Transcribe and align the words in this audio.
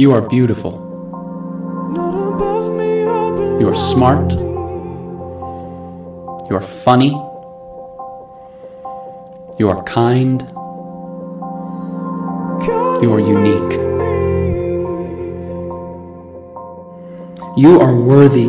You 0.00 0.12
are 0.12 0.22
beautiful. 0.22 0.72
You 3.60 3.68
are 3.68 3.74
smart. 3.74 4.32
You 6.48 6.56
are 6.56 6.62
funny. 6.62 7.10
You 9.58 9.68
are 9.68 9.82
kind. 9.84 10.40
You 13.02 13.12
are 13.12 13.20
unique. 13.20 13.72
You 17.58 17.78
are 17.78 17.94
worthy 17.94 18.46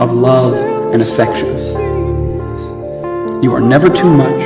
of 0.00 0.12
love 0.12 0.54
and 0.92 1.00
affection. 1.00 1.56
You 3.40 3.54
are 3.54 3.60
never 3.60 3.88
too 3.88 4.10
much, 4.10 4.42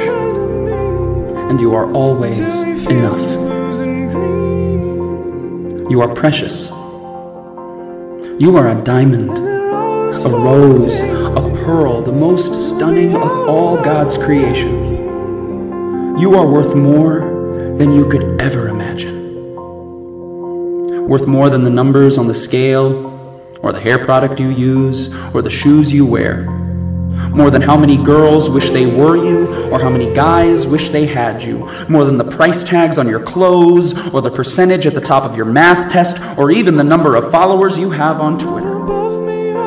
and 1.48 1.58
you 1.58 1.74
are 1.74 1.90
always 1.92 2.38
enough. 2.86 3.43
You 5.90 6.00
are 6.00 6.14
precious. 6.14 6.70
You 8.40 8.56
are 8.56 8.68
a 8.68 8.82
diamond, 8.82 9.36
a 9.36 10.30
rose, 10.30 11.02
a 11.02 11.62
pearl, 11.62 12.00
the 12.00 12.10
most 12.10 12.70
stunning 12.70 13.14
of 13.14 13.48
all 13.48 13.76
God's 13.76 14.16
creation. 14.16 14.96
You 16.18 16.36
are 16.36 16.46
worth 16.46 16.74
more 16.74 17.20
than 17.76 17.92
you 17.92 18.08
could 18.08 18.40
ever 18.40 18.68
imagine. 18.68 19.54
Worth 21.06 21.26
more 21.26 21.50
than 21.50 21.64
the 21.64 21.70
numbers 21.70 22.16
on 22.16 22.28
the 22.28 22.34
scale, 22.34 23.12
or 23.62 23.70
the 23.70 23.80
hair 23.80 24.02
product 24.02 24.40
you 24.40 24.48
use, 24.48 25.14
or 25.34 25.42
the 25.42 25.50
shoes 25.50 25.92
you 25.92 26.06
wear. 26.06 26.63
More 27.34 27.50
than 27.50 27.62
how 27.62 27.76
many 27.76 27.96
girls 27.96 28.48
wish 28.48 28.70
they 28.70 28.86
were 28.86 29.16
you, 29.16 29.68
or 29.70 29.80
how 29.80 29.90
many 29.90 30.14
guys 30.14 30.68
wish 30.68 30.90
they 30.90 31.04
had 31.04 31.42
you. 31.42 31.68
More 31.88 32.04
than 32.04 32.16
the 32.16 32.24
price 32.24 32.62
tags 32.62 32.96
on 32.96 33.08
your 33.08 33.18
clothes, 33.20 33.98
or 34.10 34.22
the 34.22 34.30
percentage 34.30 34.86
at 34.86 34.94
the 34.94 35.00
top 35.00 35.24
of 35.24 35.36
your 35.36 35.44
math 35.44 35.90
test, 35.90 36.22
or 36.38 36.52
even 36.52 36.76
the 36.76 36.84
number 36.84 37.16
of 37.16 37.32
followers 37.32 37.76
you 37.76 37.90
have 37.90 38.20
on 38.20 38.38
Twitter. 38.38 38.74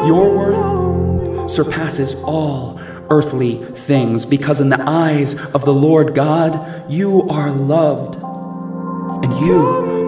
Your 0.08 0.34
worth 0.34 1.52
surpasses 1.52 2.22
all 2.24 2.80
earthly 3.09 3.58
things 3.58 4.26
because, 4.26 4.62
in 4.62 4.70
the 4.70 4.81
eyes 4.81 5.42
of 5.52 5.66
the 5.66 5.74
Lord 5.74 6.16
God, 6.16 6.90
you 6.90 7.28
are 7.30 7.52
loved 7.52 8.16
and 8.16 9.34
you 9.46 9.59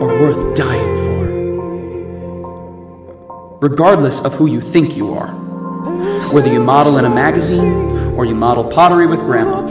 are 0.02 0.22
worth 0.22 0.56
dying 0.56 0.98
for. 0.98 1.20
Regardless 3.60 4.24
of 4.24 4.36
who 4.36 4.46
you 4.46 4.62
think 4.62 4.96
you 4.96 5.14
are, 5.14 5.49
whether 6.34 6.52
you 6.52 6.60
model 6.60 6.98
in 6.98 7.06
a 7.06 7.10
magazine 7.10 7.90
or 8.16 8.26
you 8.26 8.36
model 8.36 8.64
pottery 8.64 9.08
with 9.08 9.20
grandma, 9.22 9.62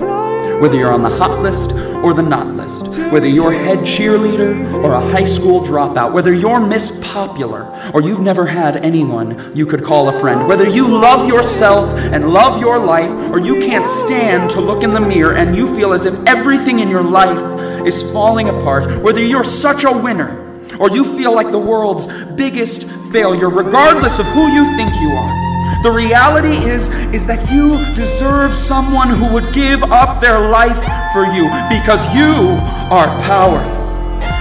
whether 0.60 0.76
you're 0.76 0.92
on 0.92 1.02
the 1.02 1.10
hot 1.10 1.40
list 1.40 1.72
or 2.02 2.14
the 2.14 2.22
not 2.22 2.46
list, 2.46 2.98
whether 3.12 3.26
you're 3.26 3.52
head 3.52 3.78
cheerleader 3.78 4.82
or 4.82 4.94
a 4.94 5.00
high 5.00 5.24
school 5.24 5.60
dropout, 5.60 6.12
whether 6.12 6.32
you're 6.32 6.60
Miss 6.60 6.98
Popular 7.02 7.64
or 7.94 8.02
you've 8.02 8.20
never 8.20 8.46
had 8.46 8.76
anyone 8.76 9.56
you 9.56 9.66
could 9.66 9.84
call 9.84 10.08
a 10.08 10.20
friend, 10.20 10.48
whether 10.48 10.68
you 10.68 10.88
love 10.88 11.28
yourself 11.28 11.88
and 11.98 12.32
love 12.32 12.60
your 12.60 12.78
life 12.78 13.10
or 13.32 13.38
you 13.38 13.60
can't 13.60 13.86
stand 13.86 14.50
to 14.50 14.60
look 14.60 14.82
in 14.82 14.94
the 14.94 15.00
mirror 15.00 15.34
and 15.34 15.54
you 15.56 15.74
feel 15.74 15.92
as 15.92 16.06
if 16.06 16.14
everything 16.26 16.80
in 16.80 16.88
your 16.88 17.02
life 17.02 17.86
is 17.86 18.10
falling 18.12 18.48
apart, 18.48 19.02
whether 19.02 19.22
you're 19.22 19.44
such 19.44 19.84
a 19.84 19.92
winner 19.92 20.44
or 20.78 20.90
you 20.90 21.04
feel 21.16 21.34
like 21.34 21.50
the 21.50 21.58
world's 21.58 22.06
biggest 22.34 22.90
failure, 23.12 23.48
regardless 23.48 24.18
of 24.18 24.26
who 24.26 24.48
you 24.48 24.64
think 24.76 24.92
you 25.00 25.10
are. 25.10 25.47
The 25.82 25.92
reality 25.92 26.56
is 26.56 26.88
is 27.14 27.24
that 27.26 27.50
you 27.50 27.78
deserve 27.94 28.56
someone 28.56 29.10
who 29.10 29.32
would 29.32 29.54
give 29.54 29.82
up 29.84 30.20
their 30.20 30.48
life 30.50 30.82
for 31.12 31.24
you 31.24 31.46
because 31.70 32.02
you 32.14 32.58
are 32.90 33.06
powerful 33.22 33.78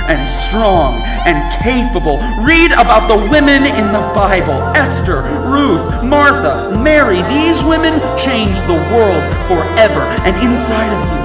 and 0.09 0.25
strong 0.27 0.95
and 1.27 1.37
capable. 1.61 2.17
Read 2.43 2.71
about 2.71 3.07
the 3.07 3.29
women 3.29 3.65
in 3.65 3.91
the 3.91 4.01
Bible 4.15 4.57
Esther, 4.73 5.21
Ruth, 5.45 6.03
Martha, 6.03 6.79
Mary. 6.81 7.21
These 7.23 7.63
women 7.63 7.99
changed 8.17 8.63
the 8.65 8.79
world 8.95 9.23
forever. 9.45 10.01
And 10.23 10.33
inside 10.41 10.89
of 10.89 11.01
you, 11.11 11.16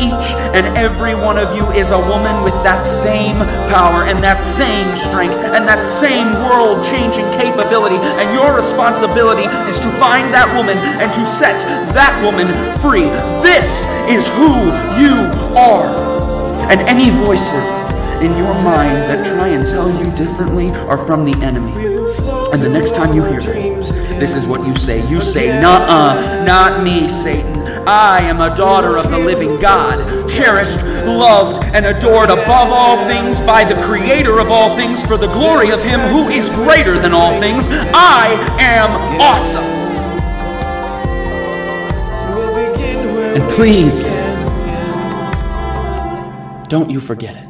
each 0.00 0.32
and 0.54 0.66
every 0.76 1.14
one 1.14 1.38
of 1.38 1.54
you 1.56 1.70
is 1.72 1.90
a 1.90 1.98
woman 1.98 2.42
with 2.42 2.54
that 2.62 2.82
same 2.82 3.36
power 3.68 4.04
and 4.04 4.22
that 4.22 4.42
same 4.42 4.94
strength 4.94 5.34
and 5.34 5.66
that 5.66 5.84
same 5.84 6.32
world 6.46 6.82
changing 6.82 7.26
capability. 7.38 7.96
And 7.96 8.34
your 8.34 8.54
responsibility 8.54 9.46
is 9.68 9.78
to 9.80 9.90
find 9.98 10.32
that 10.32 10.48
woman 10.54 10.78
and 10.78 11.12
to 11.12 11.26
set 11.26 11.60
that 11.94 12.14
woman 12.22 12.48
free. 12.78 13.10
This 13.42 13.84
is 14.08 14.28
who 14.34 14.50
you 14.98 15.14
are. 15.56 15.90
And 16.70 16.80
any 16.82 17.10
voices 17.24 17.68
in 18.22 18.36
your 18.36 18.54
mind 18.62 18.96
that 19.08 19.24
try 19.24 19.48
and 19.48 19.66
tell 19.66 19.88
you 19.88 20.10
differently 20.16 20.70
are 20.90 20.98
from 20.98 21.24
the 21.24 21.36
enemy. 21.44 21.72
And 22.52 22.62
the 22.62 22.68
next 22.68 22.94
time 22.94 23.14
you 23.14 23.24
hear 23.24 23.40
them, 23.40 23.80
this 24.18 24.34
is 24.34 24.46
what 24.46 24.66
you 24.66 24.74
say. 24.74 25.06
You 25.08 25.20
say, 25.20 25.48
Nuh-uh, 25.60 26.44
not 26.44 26.82
me, 26.82 27.06
Satan. 27.08 27.57
I 27.86 28.20
am 28.22 28.40
a 28.40 28.54
daughter 28.54 28.96
of 28.96 29.10
the 29.10 29.18
living 29.18 29.58
God, 29.58 30.28
cherished, 30.28 30.82
loved, 31.06 31.64
and 31.74 31.86
adored 31.86 32.30
above 32.30 32.70
all 32.70 33.06
things 33.06 33.40
by 33.40 33.64
the 33.64 33.80
Creator 33.82 34.38
of 34.40 34.50
all 34.50 34.76
things 34.76 35.04
for 35.04 35.16
the 35.16 35.28
glory 35.28 35.70
of 35.70 35.82
Him 35.82 36.00
who 36.00 36.28
is 36.28 36.48
greater 36.50 36.98
than 36.98 37.12
all 37.12 37.38
things. 37.40 37.68
I 37.70 38.34
am 38.60 39.20
awesome. 39.20 39.78
And 43.36 43.50
please, 43.50 44.06
don't 46.68 46.90
you 46.90 47.00
forget 47.00 47.36
it. 47.36 47.47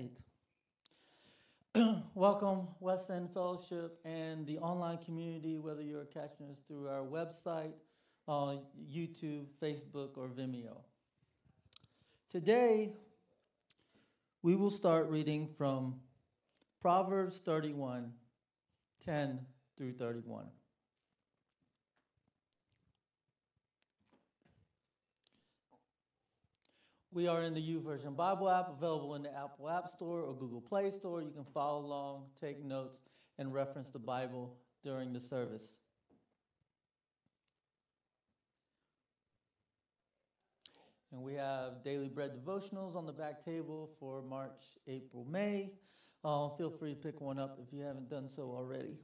Eight. 0.00 0.18
Welcome, 2.14 2.68
West 2.80 3.10
End 3.10 3.28
Fellowship 3.34 3.98
and 4.06 4.46
the 4.46 4.56
online 4.58 4.96
community, 4.96 5.58
whether 5.58 5.82
you're 5.82 6.06
catching 6.06 6.48
us 6.50 6.62
through 6.66 6.88
our 6.88 7.02
website, 7.02 7.72
uh, 8.26 8.56
YouTube, 8.90 9.44
Facebook, 9.62 10.16
or 10.16 10.28
Vimeo. 10.28 10.78
Today, 12.30 12.94
we 14.42 14.56
will 14.56 14.70
start 14.70 15.10
reading 15.10 15.48
from 15.58 16.00
Proverbs 16.80 17.38
31 17.38 18.12
10 19.04 19.40
through 19.76 19.92
31. 19.92 20.46
We 27.12 27.26
are 27.26 27.42
in 27.42 27.54
the 27.54 27.60
YouVersion 27.60 28.14
Bible 28.14 28.48
app, 28.48 28.68
available 28.68 29.16
in 29.16 29.22
the 29.22 29.36
Apple 29.36 29.68
App 29.68 29.88
Store 29.88 30.22
or 30.22 30.32
Google 30.32 30.60
Play 30.60 30.92
Store. 30.92 31.20
You 31.20 31.32
can 31.32 31.44
follow 31.44 31.84
along, 31.84 32.26
take 32.40 32.64
notes, 32.64 33.00
and 33.36 33.52
reference 33.52 33.90
the 33.90 33.98
Bible 33.98 34.56
during 34.84 35.12
the 35.12 35.18
service. 35.18 35.80
And 41.10 41.20
we 41.20 41.34
have 41.34 41.82
daily 41.82 42.08
bread 42.08 42.30
devotionals 42.32 42.94
on 42.94 43.06
the 43.06 43.12
back 43.12 43.44
table 43.44 43.90
for 43.98 44.22
March, 44.22 44.62
April, 44.86 45.26
May. 45.28 45.72
Uh, 46.22 46.48
feel 46.50 46.70
free 46.70 46.94
to 46.94 47.00
pick 47.00 47.20
one 47.20 47.40
up 47.40 47.58
if 47.66 47.72
you 47.72 47.80
haven't 47.80 48.08
done 48.08 48.28
so 48.28 48.42
already. 48.42 48.94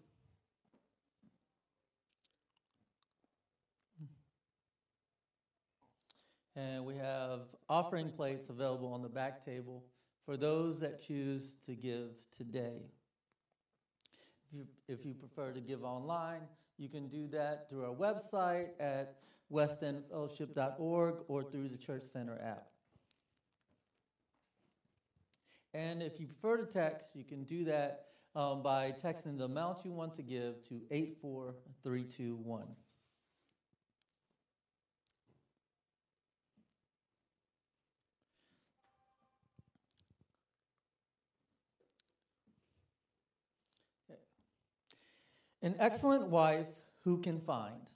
And 6.56 6.86
we 6.86 6.96
have 6.96 7.40
offering 7.68 8.10
plates 8.10 8.48
available 8.48 8.92
on 8.92 9.02
the 9.02 9.08
back 9.08 9.44
table 9.44 9.84
for 10.24 10.36
those 10.36 10.80
that 10.80 11.02
choose 11.02 11.56
to 11.66 11.74
give 11.74 12.10
today. 12.36 12.80
If 14.48 14.58
you, 14.58 14.66
if 14.88 15.04
you 15.04 15.12
prefer 15.12 15.52
to 15.52 15.60
give 15.60 15.84
online, 15.84 16.40
you 16.78 16.88
can 16.88 17.08
do 17.08 17.26
that 17.28 17.68
through 17.68 17.84
our 17.84 17.94
website 17.94 18.68
at 18.80 19.16
westendfellowship.org 19.52 21.16
or 21.28 21.42
through 21.42 21.68
the 21.68 21.76
Church 21.76 22.02
Center 22.02 22.40
app. 22.42 22.68
And 25.74 26.02
if 26.02 26.18
you 26.18 26.26
prefer 26.26 26.56
to 26.56 26.66
text, 26.66 27.14
you 27.14 27.24
can 27.24 27.44
do 27.44 27.64
that 27.64 28.06
um, 28.34 28.62
by 28.62 28.92
texting 28.92 29.36
the 29.36 29.44
amount 29.44 29.84
you 29.84 29.92
want 29.92 30.14
to 30.14 30.22
give 30.22 30.66
to 30.68 30.80
84321. 30.90 32.64
An 45.66 45.74
excellent 45.80 46.28
wife 46.28 46.68
who 47.02 47.20
can 47.20 47.40
find? 47.40 47.90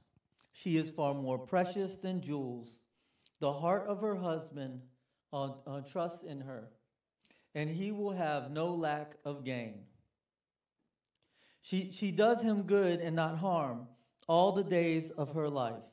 She 0.53 0.77
is 0.77 0.91
far 0.91 1.15
more 1.15 1.39
precious 1.39 1.95
than 1.95 2.21
jewels. 2.21 2.81
The 3.39 3.53
heart 3.53 3.87
of 3.87 4.01
her 4.01 4.17
husband 4.17 4.81
uh, 5.33 5.51
uh, 5.65 5.81
trusts 5.83 6.25
in 6.25 6.41
her, 6.41 6.73
and 7.55 7.71
he 7.71 7.93
will 7.93 8.11
have 8.11 8.51
no 8.51 8.75
lack 8.75 9.15
of 9.25 9.45
gain. 9.45 9.85
She, 11.63 11.93
she 11.93 12.11
does 12.11 12.43
him 12.43 12.65
good 12.65 12.99
and 12.99 13.15
not 13.15 13.39
harm 13.39 13.87
all 14.27 14.51
the 14.51 14.65
days 14.65 15.11
of 15.11 15.35
her 15.35 15.49
life. 15.49 15.87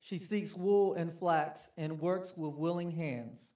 She 0.00 0.16
seeks 0.16 0.56
wool 0.56 0.94
and 0.94 1.12
flax 1.12 1.72
and 1.76 2.00
works 2.00 2.32
with 2.34 2.54
willing 2.54 2.92
hands. 2.92 3.52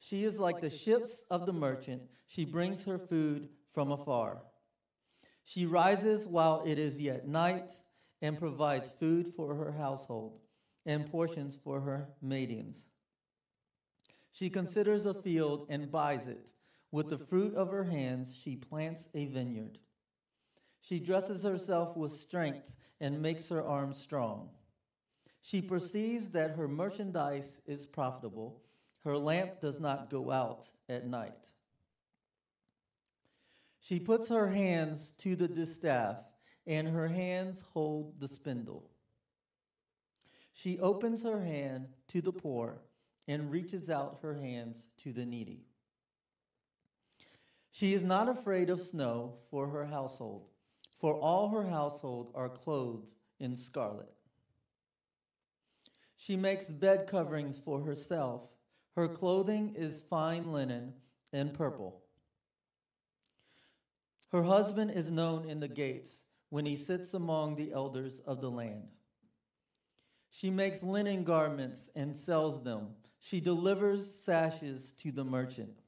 She 0.00 0.22
is 0.24 0.38
like 0.38 0.60
the 0.60 0.68
ships 0.68 1.24
of 1.30 1.46
the 1.46 1.54
merchant. 1.54 2.02
She 2.26 2.44
brings 2.44 2.84
her 2.84 2.98
food 2.98 3.48
from 3.72 3.90
afar. 3.90 4.42
She 5.46 5.64
rises 5.64 6.26
while 6.26 6.64
it 6.66 6.76
is 6.76 7.00
yet 7.00 7.28
night 7.28 7.70
and 8.20 8.36
provides 8.36 8.90
food 8.90 9.28
for 9.28 9.54
her 9.54 9.72
household 9.72 10.40
and 10.84 11.10
portions 11.10 11.54
for 11.54 11.80
her 11.82 12.08
maidens. 12.20 12.88
She 14.32 14.50
considers 14.50 15.06
a 15.06 15.14
field 15.14 15.66
and 15.70 15.90
buys 15.90 16.26
it. 16.26 16.52
With 16.90 17.10
the 17.10 17.16
fruit 17.16 17.54
of 17.54 17.70
her 17.70 17.84
hands, 17.84 18.36
she 18.36 18.56
plants 18.56 19.08
a 19.14 19.26
vineyard. 19.26 19.78
She 20.80 20.98
dresses 20.98 21.44
herself 21.44 21.96
with 21.96 22.10
strength 22.10 22.76
and 23.00 23.22
makes 23.22 23.48
her 23.48 23.62
arms 23.62 23.98
strong. 23.98 24.50
She 25.42 25.62
perceives 25.62 26.30
that 26.30 26.56
her 26.56 26.66
merchandise 26.66 27.60
is 27.66 27.86
profitable. 27.86 28.62
Her 29.04 29.16
lamp 29.16 29.60
does 29.60 29.78
not 29.78 30.10
go 30.10 30.32
out 30.32 30.70
at 30.88 31.06
night. 31.06 31.52
She 33.86 34.00
puts 34.00 34.30
her 34.30 34.48
hands 34.48 35.12
to 35.18 35.36
the 35.36 35.46
distaff, 35.46 36.16
and 36.66 36.88
her 36.88 37.06
hands 37.06 37.62
hold 37.72 38.18
the 38.18 38.26
spindle. 38.26 38.90
She 40.52 40.80
opens 40.80 41.22
her 41.22 41.44
hand 41.44 41.90
to 42.08 42.20
the 42.20 42.32
poor 42.32 42.80
and 43.28 43.48
reaches 43.48 43.88
out 43.88 44.18
her 44.22 44.34
hands 44.34 44.88
to 45.04 45.12
the 45.12 45.24
needy. 45.24 45.66
She 47.70 47.92
is 47.92 48.02
not 48.02 48.28
afraid 48.28 48.70
of 48.70 48.80
snow 48.80 49.36
for 49.52 49.68
her 49.68 49.84
household, 49.84 50.48
for 50.98 51.14
all 51.14 51.50
her 51.50 51.68
household 51.68 52.32
are 52.34 52.48
clothed 52.48 53.14
in 53.38 53.54
scarlet. 53.54 54.12
She 56.16 56.34
makes 56.34 56.68
bed 56.70 57.06
coverings 57.06 57.60
for 57.60 57.82
herself. 57.82 58.50
Her 58.96 59.06
clothing 59.06 59.76
is 59.76 60.00
fine 60.00 60.50
linen 60.50 60.94
and 61.32 61.54
purple. 61.54 62.02
Her 64.32 64.42
husband 64.42 64.90
is 64.90 65.10
known 65.10 65.48
in 65.48 65.60
the 65.60 65.68
gates 65.68 66.26
when 66.50 66.66
he 66.66 66.76
sits 66.76 67.14
among 67.14 67.56
the 67.56 67.72
elders 67.72 68.20
of 68.20 68.40
the 68.40 68.50
land. 68.50 68.88
She 70.30 70.50
makes 70.50 70.82
linen 70.82 71.24
garments 71.24 71.90
and 71.94 72.16
sells 72.16 72.62
them. 72.62 72.88
She 73.20 73.40
delivers 73.40 74.10
sashes 74.10 74.92
to 75.02 75.10
the 75.10 75.24
merchant. 75.24 75.80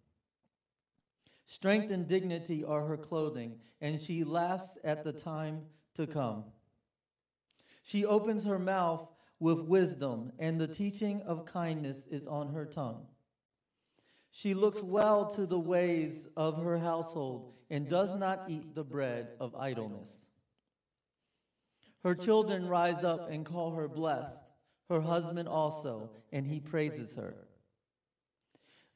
Strength 1.47 1.91
and 1.91 2.07
dignity 2.07 2.65
are 2.65 2.87
her 2.87 2.97
clothing, 2.97 3.59
and 3.81 4.01
she 4.01 4.25
laughs 4.25 4.79
at 4.85 5.05
the 5.05 5.13
time 5.13 5.63
to 5.95 6.07
come. 6.07 6.45
She 7.83 8.05
opens 8.05 8.45
her 8.45 8.59
mouth 8.59 9.11
with 9.41 9.61
wisdom, 9.61 10.33
and 10.39 10.61
the 10.61 10.69
teaching 10.69 11.23
of 11.23 11.47
kindness 11.47 12.07
is 12.07 12.27
on 12.27 12.53
her 12.53 12.67
tongue. 12.67 13.07
She 14.41 14.55
looks 14.55 14.85
well 14.85 15.27
to 15.33 15.47
the 15.47 15.59
ways 15.59 16.29
of 16.37 16.63
her 16.63 16.79
household 16.79 17.55
and 17.71 17.89
does 17.89 18.15
not 18.15 18.43
eat 18.49 18.73
the 18.73 18.85
bread 18.85 19.31
of 19.41 19.57
idleness. 19.57 20.31
Her 22.05 22.15
children 22.15 22.69
rise 22.69 23.03
up 23.03 23.33
and 23.33 23.45
call 23.45 23.75
her 23.75 23.89
blessed, 23.89 24.41
her 24.91 25.01
husband 25.01 25.49
also, 25.49 26.11
and 26.31 26.47
he 26.47 26.61
praises 26.61 27.17
her. 27.17 27.35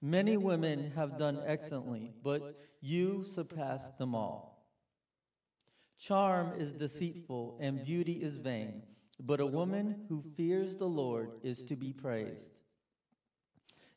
Many 0.00 0.36
women 0.36 0.92
have 0.94 1.18
done 1.18 1.40
excellently, 1.44 2.12
but 2.22 2.60
you 2.80 3.24
surpass 3.24 3.90
them 3.98 4.14
all. 4.14 4.64
Charm 5.98 6.52
is 6.56 6.72
deceitful 6.72 7.58
and 7.60 7.84
beauty 7.84 8.12
is 8.12 8.36
vain. 8.36 8.84
But 9.18 9.40
a 9.40 9.46
woman 9.46 10.06
who 10.08 10.20
fears 10.20 10.76
the 10.76 10.88
Lord 10.88 11.30
is 11.42 11.64
to 11.64 11.74
be 11.74 11.92
praised. 11.92 12.62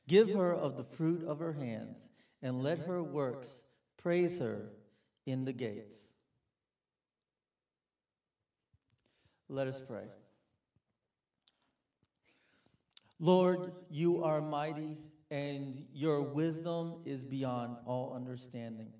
Give 0.07 0.29
her 0.31 0.53
of 0.53 0.77
the 0.77 0.83
fruit 0.83 1.23
of 1.23 1.39
her 1.39 1.53
hands, 1.53 2.09
and 2.41 2.61
let 2.61 2.79
her 2.79 3.01
works 3.01 3.63
praise 3.97 4.39
her 4.39 4.69
in 5.25 5.45
the 5.45 5.53
gates. 5.53 6.13
Let 9.49 9.67
us 9.67 9.79
pray. 9.79 10.05
Lord, 13.19 13.71
you 13.89 14.23
are 14.23 14.41
mighty, 14.41 14.97
and 15.31 15.85
your 15.93 16.21
wisdom 16.21 17.01
is 17.05 17.23
beyond 17.23 17.77
all 17.85 18.13
understanding. 18.15 18.91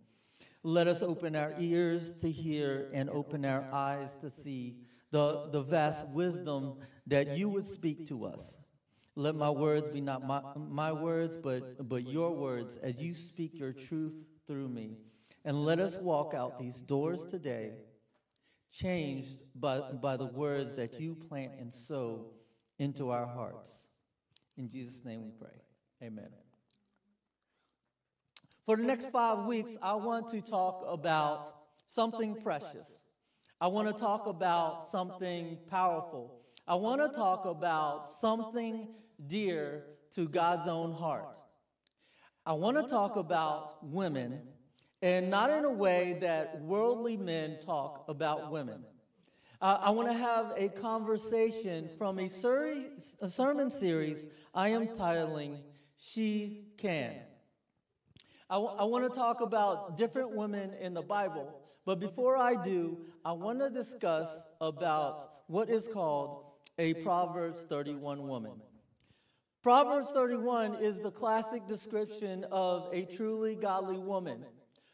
Let 0.63 0.88
us 0.88 1.04
open 1.04 1.36
our 1.36 1.54
ears 1.60 2.13
to 2.22 2.31
hear 2.31 2.90
and 2.94 3.10
open 3.10 3.46
our 3.46 3.68
eyes 3.72 4.16
to 4.18 4.31
see 4.31 4.78
the, 5.12 5.50
the 5.52 5.62
vast 5.62 6.10
wisdom 6.10 6.80
that 7.07 7.38
you 7.38 7.50
would 7.50 7.66
speak 7.66 8.07
to 8.07 8.25
us. 8.25 8.65
Let 9.16 9.36
my 9.36 9.50
words 9.50 9.88
be 9.88 10.02
not 10.02 10.26
my, 10.26 10.42
my 10.56 10.92
words, 10.92 11.38
but, 11.38 11.88
but 11.88 12.08
your 12.08 12.32
words 12.32 12.78
as 12.78 13.02
you 13.02 13.14
speak 13.14 13.58
your 13.58 13.72
truth 13.72 14.26
through 14.46 14.68
me. 14.68 14.98
And 15.46 15.64
let 15.64 15.80
us 15.80 16.00
walk 16.00 16.34
out 16.34 16.60
these 16.60 16.82
doors 16.82 17.26
today, 17.26 17.72
changed 18.74 19.44
by, 19.56 19.80
by 19.80 20.18
the 20.18 20.26
words 20.26 20.76
that 20.76 21.00
you 21.00 21.16
plant 21.16 21.54
and 21.60 21.74
sow 21.74 22.32
into 22.78 23.12
our 23.12 23.26
hearts. 23.26 23.88
In 24.58 24.70
Jesus' 24.70 25.06
name 25.06 25.24
we 25.24 25.32
pray. 25.40 25.62
Amen. 26.04 26.30
For 28.66 28.76
the 28.76 28.84
next 28.84 29.12
five 29.12 29.45
weeks, 29.45 29.78
I 29.81 29.95
want 29.95 30.30
to 30.30 30.42
talk 30.42 30.84
about 30.90 31.54
something 31.88 32.42
precious. 32.42 33.00
I 33.62 33.68
want 33.68 33.88
to 33.88 33.94
talk 33.94 34.26
about 34.28 34.84
something 34.84 35.57
powerful. 35.69 36.42
I 36.68 36.76
want 36.76 37.02
to 37.02 37.16
talk 37.16 37.45
about 37.45 38.06
something 38.06 38.90
dear 39.28 39.84
to 40.12 40.28
God's 40.28 40.68
own 40.68 40.94
heart. 40.94 41.38
I 42.45 42.54
want 42.54 42.78
to 42.78 42.88
talk 42.88 43.16
about 43.16 43.84
women, 43.84 44.42
and 45.02 45.30
not 45.30 45.50
in 45.50 45.66
a 45.66 45.72
way 45.72 46.18
that 46.22 46.62
worldly 46.62 47.18
men 47.18 47.57
talk 47.60 48.06
about 48.07 48.52
women. 48.52 48.84
Uh, 49.62 49.80
I 49.81 49.92
want 49.92 50.07
to 50.10 50.14
have 50.14 50.54
a 50.57 50.69
conversation 50.69 51.90
from 51.98 52.19
a, 52.19 52.30
series, 52.30 53.16
a 53.22 53.30
sermon 53.30 53.72
series 53.72 54.28
I 54.54 54.69
am 54.69 54.88
titling 54.88 55.57
She 55.98 56.68
Can. 56.78 57.14
I, 58.50 58.56
w- 58.56 58.76
I 58.78 58.84
want 58.84 59.12
to 59.12 59.19
talk 59.19 59.42
about 59.42 59.98
different 59.98 60.36
women 60.36 60.74
in 60.80 60.94
the 60.94 61.02
Bible 61.02 61.62
but 61.86 62.00
before 62.00 62.36
I 62.36 62.64
do, 62.64 62.98
I 63.24 63.31
want 63.34 63.60
to 63.60 63.69
discuss 63.69 64.48
about 64.60 65.44
what 65.48 65.69
is 65.69 65.88
called 65.88 66.45
a 66.80 66.95
Proverbs 66.95 67.64
31 67.69 68.28
woman. 68.28 68.54
Proverbs 69.66 70.12
31 70.12 70.76
is 70.76 71.00
the 71.00 71.10
classic 71.10 71.68
description 71.68 72.45
of 72.52 72.88
a 72.94 73.04
truly 73.06 73.56
godly 73.56 73.98
woman. 73.98 74.45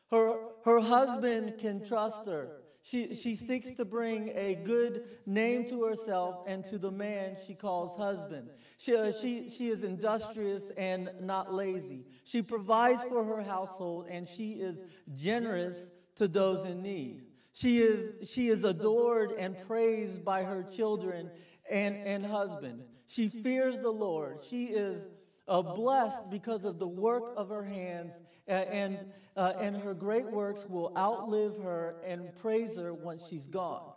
Her, 0.10 0.34
her 0.64 0.80
husband 0.80 1.56
can 1.60 1.86
trust 1.86 2.26
her. 2.26 2.62
She, 2.82 3.14
she 3.14 3.36
seeks 3.36 3.74
to 3.74 3.84
bring 3.84 4.30
a 4.30 4.56
good 4.64 5.04
name 5.26 5.68
to 5.68 5.84
herself 5.84 6.46
and 6.48 6.64
to 6.64 6.78
the 6.78 6.90
man 6.90 7.36
she 7.46 7.54
calls 7.54 7.98
husband. 7.98 8.50
She, 8.78 8.96
uh, 8.96 9.12
she, 9.12 9.50
she 9.50 9.68
is 9.68 9.84
industrious 9.84 10.72
and 10.78 11.10
not 11.20 11.52
lazy. 11.52 12.06
She 12.24 12.42
provides 12.42 13.04
for 13.04 13.26
her 13.26 13.42
household 13.42 14.08
and 14.10 14.26
she 14.26 14.54
is 14.54 14.86
generous 15.18 15.92
to 16.16 16.30
those 16.30 16.66
in 16.66 16.82
need. 16.82 17.24
She 17.52 17.80
is, 17.80 18.32
she 18.32 18.48
is 18.48 18.64
adored 18.64 19.32
and 19.32 19.54
praised 19.68 20.24
by 20.24 20.44
her 20.44 20.64
children 20.64 21.30
and, 21.70 21.98
and 22.08 22.26
husband. 22.26 22.84
She 23.12 23.28
fears 23.28 23.80
the 23.80 23.92
Lord. 23.92 24.40
She 24.42 24.66
is 24.68 25.10
uh, 25.48 25.62
blessed 25.62 26.32
because 26.32 26.64
of 26.64 26.80
the 26.80 26.88
work 26.88 27.34
of 27.36 27.50
her 27.50 27.64
hands, 27.64 28.22
and, 28.48 28.98
uh, 29.36 29.54
and 29.60 29.76
her 29.76 29.94
great 29.94 30.26
works 30.26 30.66
will 30.66 30.94
outlive 30.98 31.58
her 31.62 31.98
and 32.06 32.34
praise 32.38 32.78
her 32.78 32.94
once 32.94 33.28
she's 33.28 33.48
gone. 33.48 33.92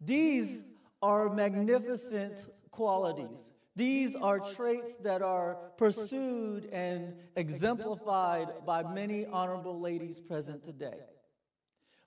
These 0.00 0.64
are 1.00 1.32
magnificent 1.32 2.48
qualities. 2.72 3.52
These 3.76 4.16
are 4.16 4.40
traits 4.40 4.96
that 4.96 5.22
are 5.22 5.54
pursued 5.76 6.68
and 6.72 7.14
exemplified 7.36 8.48
by 8.66 8.82
many 8.82 9.26
honorable 9.26 9.80
ladies 9.80 10.18
present 10.18 10.64
today. 10.64 10.98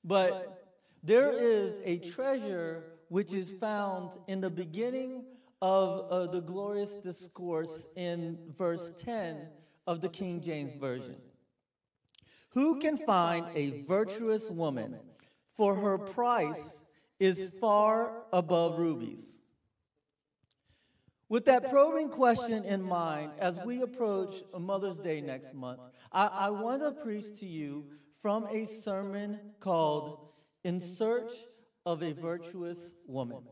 But 0.04 0.62
there 1.04 1.32
is 1.32 1.82
a 1.86 2.00
treasure 2.00 2.84
which 3.08 3.32
is 3.32 3.52
found 3.52 4.12
in 4.28 4.42
the 4.42 4.50
beginning 4.50 5.24
of 5.62 6.12
uh, 6.12 6.28
the 6.28 6.42
glorious 6.42 6.96
discourse 6.96 7.86
in 7.96 8.38
verse 8.58 8.92
10 9.04 9.38
of 9.86 10.02
the 10.02 10.10
King 10.10 10.42
James 10.42 10.74
Version. 10.80 11.18
Who 12.50 12.80
can 12.80 12.98
find 12.98 13.46
a 13.56 13.84
virtuous 13.84 14.50
woman? 14.50 14.98
For 15.56 15.76
her 15.76 15.98
price 15.98 16.82
is 17.20 17.56
far 17.60 18.24
above 18.34 18.80
rubies. 18.80 19.38
With 21.30 21.46
that 21.46 21.70
probing 21.70 22.10
question 22.10 22.66
in 22.66 22.82
mind, 22.82 23.32
as 23.40 23.60
we 23.66 23.82
approach 23.84 24.44
Mother's 24.58 24.98
Day 24.98 25.22
next 25.22 25.54
month, 25.54 25.80
I, 26.12 26.28
I 26.28 26.50
want 26.50 26.82
to 26.82 26.92
preach 27.04 27.40
to 27.40 27.46
you 27.46 27.86
from 28.22 28.48
a 28.52 28.66
sermon 28.66 29.40
called 29.60 30.28
In 30.64 30.80
Search 30.80 31.32
of 31.86 32.04
a 32.04 32.12
Virtuous 32.12 32.94
Woman. 33.08 33.44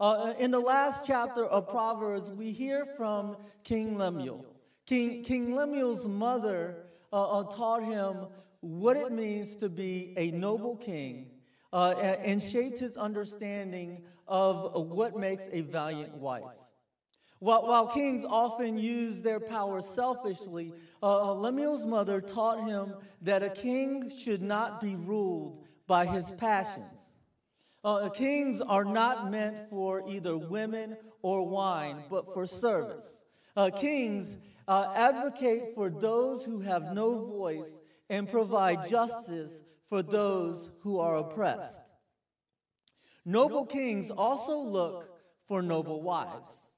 Uh, 0.00 0.32
in 0.38 0.50
the 0.50 0.58
last 0.58 1.04
chapter 1.04 1.44
of 1.44 1.68
Proverbs, 1.68 2.30
we 2.30 2.52
hear 2.52 2.86
from 2.96 3.36
King 3.64 3.98
Lemuel. 3.98 4.46
King, 4.86 5.22
King 5.22 5.54
Lemuel's 5.54 6.08
mother 6.08 6.86
uh, 7.12 7.40
uh, 7.40 7.44
taught 7.54 7.82
him 7.82 8.26
what 8.60 8.96
it 8.96 9.12
means 9.12 9.56
to 9.56 9.68
be 9.68 10.14
a 10.16 10.30
noble 10.30 10.74
king 10.74 11.30
uh, 11.74 11.90
and 12.24 12.42
shaped 12.42 12.78
his 12.78 12.96
understanding 12.96 14.02
of 14.26 14.88
what 14.88 15.18
makes 15.18 15.50
a 15.52 15.60
valiant 15.60 16.14
wife. 16.14 16.44
While, 17.38 17.62
while 17.64 17.86
kings 17.88 18.24
often 18.26 18.78
use 18.78 19.20
their 19.20 19.38
power 19.38 19.82
selfishly, 19.82 20.72
uh, 21.02 21.30
uh, 21.30 21.34
Lemuel's 21.34 21.84
mother 21.84 22.22
taught 22.22 22.64
him 22.66 22.94
that 23.20 23.42
a 23.42 23.50
king 23.50 24.08
should 24.08 24.40
not 24.40 24.80
be 24.80 24.96
ruled 24.96 25.62
by 25.86 26.06
his 26.06 26.30
passions. 26.32 27.09
Uh, 27.82 28.10
kings 28.10 28.60
are 28.60 28.84
not 28.84 29.30
meant 29.30 29.56
for 29.70 30.08
either 30.08 30.36
women 30.36 30.96
or 31.22 31.48
wine, 31.48 32.04
but 32.10 32.32
for 32.34 32.46
service. 32.46 33.22
Uh, 33.56 33.70
kings 33.70 34.36
uh, 34.68 34.92
advocate 34.94 35.74
for 35.74 35.88
those 35.88 36.44
who 36.44 36.60
have 36.60 36.94
no 36.94 37.26
voice 37.26 37.80
and 38.08 38.28
provide 38.28 38.88
justice 38.88 39.62
for 39.88 40.02
those 40.02 40.70
who 40.82 40.98
are 40.98 41.18
oppressed. 41.18 41.80
Noble 43.24 43.66
kings 43.66 44.10
also 44.10 44.58
look 44.58 45.08
for 45.46 45.62
noble 45.62 46.02
wives. 46.02 46.68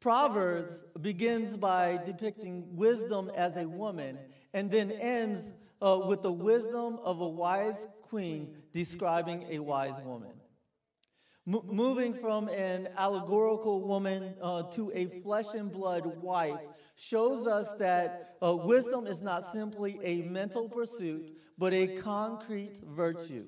Proverbs 0.00 0.84
begins 1.00 1.56
by 1.56 1.98
depicting 2.06 2.76
wisdom 2.76 3.30
as 3.36 3.56
a 3.56 3.68
woman 3.68 4.18
and 4.54 4.70
then 4.70 4.90
ends 4.92 5.52
uh, 5.82 6.00
with 6.06 6.22
the 6.22 6.32
wisdom 6.32 6.98
of 7.04 7.20
a 7.20 7.28
wise 7.28 7.86
queen 8.10 8.56
describing 8.74 9.46
a 9.50 9.60
wise 9.60 9.98
woman. 10.04 10.32
M- 11.46 11.62
moving 11.64 12.12
from 12.12 12.48
an 12.48 12.88
allegorical 12.96 13.86
woman 13.86 14.34
uh, 14.42 14.64
to 14.72 14.92
a 14.94 15.06
flesh 15.22 15.46
and 15.54 15.72
blood 15.72 16.04
wife 16.20 16.58
shows 16.96 17.46
us 17.46 17.72
that 17.74 18.36
uh, 18.42 18.54
wisdom 18.54 19.06
is 19.06 19.22
not 19.22 19.44
simply 19.44 19.98
a 20.02 20.22
mental 20.28 20.68
pursuit, 20.68 21.32
but 21.56 21.72
a 21.72 21.96
concrete 21.96 22.78
virtue. 22.84 23.46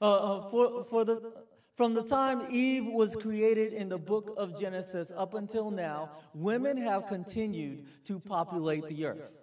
Uh, 0.00 0.04
uh, 0.04 0.48
for, 0.48 0.84
for 0.84 1.04
the, 1.04 1.44
from 1.74 1.94
the 1.94 2.02
time 2.02 2.42
Eve 2.50 2.84
was 2.92 3.16
created 3.16 3.72
in 3.72 3.88
the 3.88 3.98
book 3.98 4.34
of 4.36 4.60
Genesis 4.60 5.12
up 5.16 5.34
until 5.34 5.70
now, 5.70 6.10
women 6.34 6.76
have 6.76 7.06
continued 7.06 7.86
to 8.04 8.18
populate 8.18 8.86
the 8.88 9.06
earth. 9.06 9.35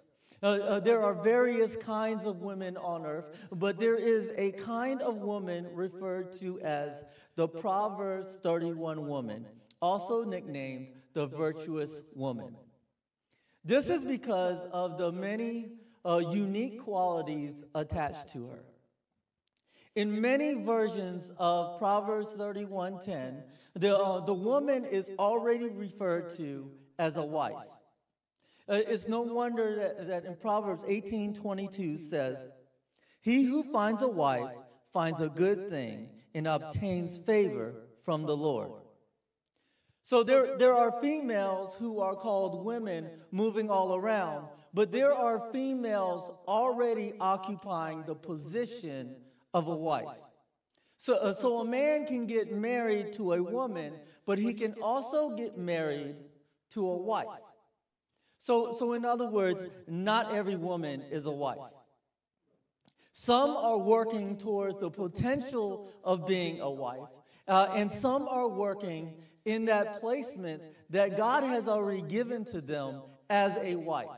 Uh, 0.44 0.58
uh, 0.58 0.80
there 0.80 1.02
are 1.02 1.14
various 1.24 1.74
kinds 1.74 2.26
of 2.26 2.42
women 2.42 2.76
on 2.76 3.06
earth, 3.06 3.46
but 3.50 3.78
there 3.78 3.98
is 3.98 4.30
a 4.36 4.52
kind 4.52 5.00
of 5.00 5.22
woman 5.22 5.66
referred 5.72 6.34
to 6.34 6.60
as 6.60 7.02
the 7.34 7.48
Proverbs 7.48 8.36
31 8.42 9.06
woman, 9.06 9.46
also 9.80 10.22
nicknamed 10.22 10.88
the 11.14 11.26
virtuous 11.26 12.12
woman. 12.14 12.54
This 13.64 13.88
is 13.88 14.04
because 14.04 14.66
of 14.66 14.98
the 14.98 15.10
many 15.12 15.78
uh, 16.04 16.18
unique 16.18 16.78
qualities 16.78 17.64
attached 17.74 18.28
to 18.34 18.46
her. 18.48 18.64
In 19.94 20.20
many 20.20 20.62
versions 20.62 21.32
of 21.38 21.78
Proverbs 21.78 22.34
31:10, 22.34 23.42
the, 23.72 23.96
uh, 23.96 24.20
the 24.20 24.34
woman 24.34 24.84
is 24.84 25.10
already 25.18 25.70
referred 25.70 26.28
to 26.36 26.70
as 26.98 27.16
a 27.16 27.24
wife. 27.24 27.73
Uh, 28.68 28.80
it's 28.86 29.08
no 29.08 29.22
wonder 29.22 29.76
that, 29.76 30.08
that 30.08 30.24
in 30.24 30.36
Proverbs 30.36 30.84
18:22 30.84 31.98
says, 31.98 32.50
"He 33.20 33.44
who 33.44 33.62
finds 33.62 34.02
a 34.02 34.08
wife 34.08 34.56
finds 34.92 35.20
a 35.20 35.28
good 35.28 35.68
thing 35.68 36.10
and 36.34 36.46
obtains 36.46 37.18
favor 37.18 37.74
from 38.02 38.24
the 38.24 38.36
Lord." 38.36 38.72
So 40.02 40.22
there, 40.22 40.58
there 40.58 40.74
are 40.74 41.00
females 41.00 41.74
who 41.76 42.00
are 42.00 42.14
called 42.14 42.64
women 42.64 43.08
moving 43.30 43.70
all 43.70 43.94
around, 43.96 44.48
but 44.74 44.92
there 44.92 45.14
are 45.14 45.50
females 45.50 46.30
already 46.46 47.14
occupying 47.20 48.02
the 48.02 48.14
position 48.14 49.16
of 49.54 49.66
a 49.66 49.74
wife. 49.74 50.08
So, 50.98 51.16
uh, 51.16 51.32
so 51.32 51.60
a 51.60 51.64
man 51.64 52.06
can 52.06 52.26
get 52.26 52.52
married 52.52 53.14
to 53.14 53.32
a 53.32 53.42
woman, 53.42 53.94
but 54.26 54.38
he 54.38 54.52
can 54.52 54.74
also 54.82 55.36
get 55.36 55.56
married 55.56 56.16
to 56.70 56.86
a 56.86 57.02
wife. 57.02 57.26
So, 58.44 58.76
so 58.78 58.92
in 58.92 59.06
other 59.06 59.30
words, 59.30 59.66
not 59.88 60.34
every 60.34 60.56
woman 60.56 61.02
is 61.10 61.24
a 61.24 61.30
wife. 61.30 61.72
Some 63.10 63.56
are 63.56 63.78
working 63.78 64.36
towards 64.36 64.76
the 64.76 64.90
potential 64.90 65.90
of 66.04 66.26
being 66.26 66.60
a 66.60 66.70
wife, 66.70 67.08
uh, 67.48 67.72
and 67.74 67.90
some 67.90 68.28
are 68.28 68.46
working 68.46 69.14
in 69.46 69.64
that 69.64 69.98
placement 70.00 70.60
that 70.90 71.16
God 71.16 71.44
has 71.44 71.68
already 71.68 72.02
given 72.02 72.44
to 72.46 72.60
them 72.60 73.00
as 73.30 73.56
a 73.62 73.76
wife. 73.76 74.08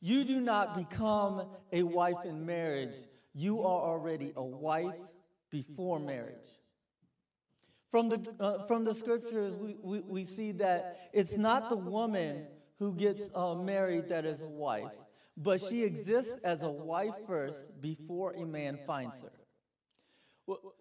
You 0.00 0.22
do 0.22 0.40
not 0.40 0.76
become 0.76 1.48
a 1.72 1.82
wife 1.82 2.24
in 2.24 2.46
marriage, 2.46 2.94
you 3.34 3.62
are 3.62 3.80
already 3.80 4.32
a 4.36 4.44
wife 4.44 4.94
before 5.50 5.98
marriage. 5.98 6.36
From 7.90 8.10
the, 8.10 8.34
uh, 8.38 8.64
from 8.68 8.84
the 8.84 8.94
scriptures, 8.94 9.56
we, 9.56 9.76
we, 9.82 10.00
we, 10.02 10.24
see 10.24 10.52
that 10.52 11.10
it's 11.12 11.36
not 11.36 11.68
the 11.68 11.76
woman 11.76 12.46
who 12.82 12.92
gets 12.92 13.30
uh, 13.36 13.54
married 13.54 14.08
that 14.08 14.24
is 14.24 14.42
a 14.42 14.48
wife, 14.48 14.90
but 15.36 15.60
she 15.60 15.84
exists 15.84 16.42
as 16.42 16.64
a 16.64 16.68
wife 16.68 17.14
first 17.28 17.80
before 17.80 18.32
a 18.32 18.44
man 18.44 18.76
finds 18.84 19.22
her. 19.22 19.30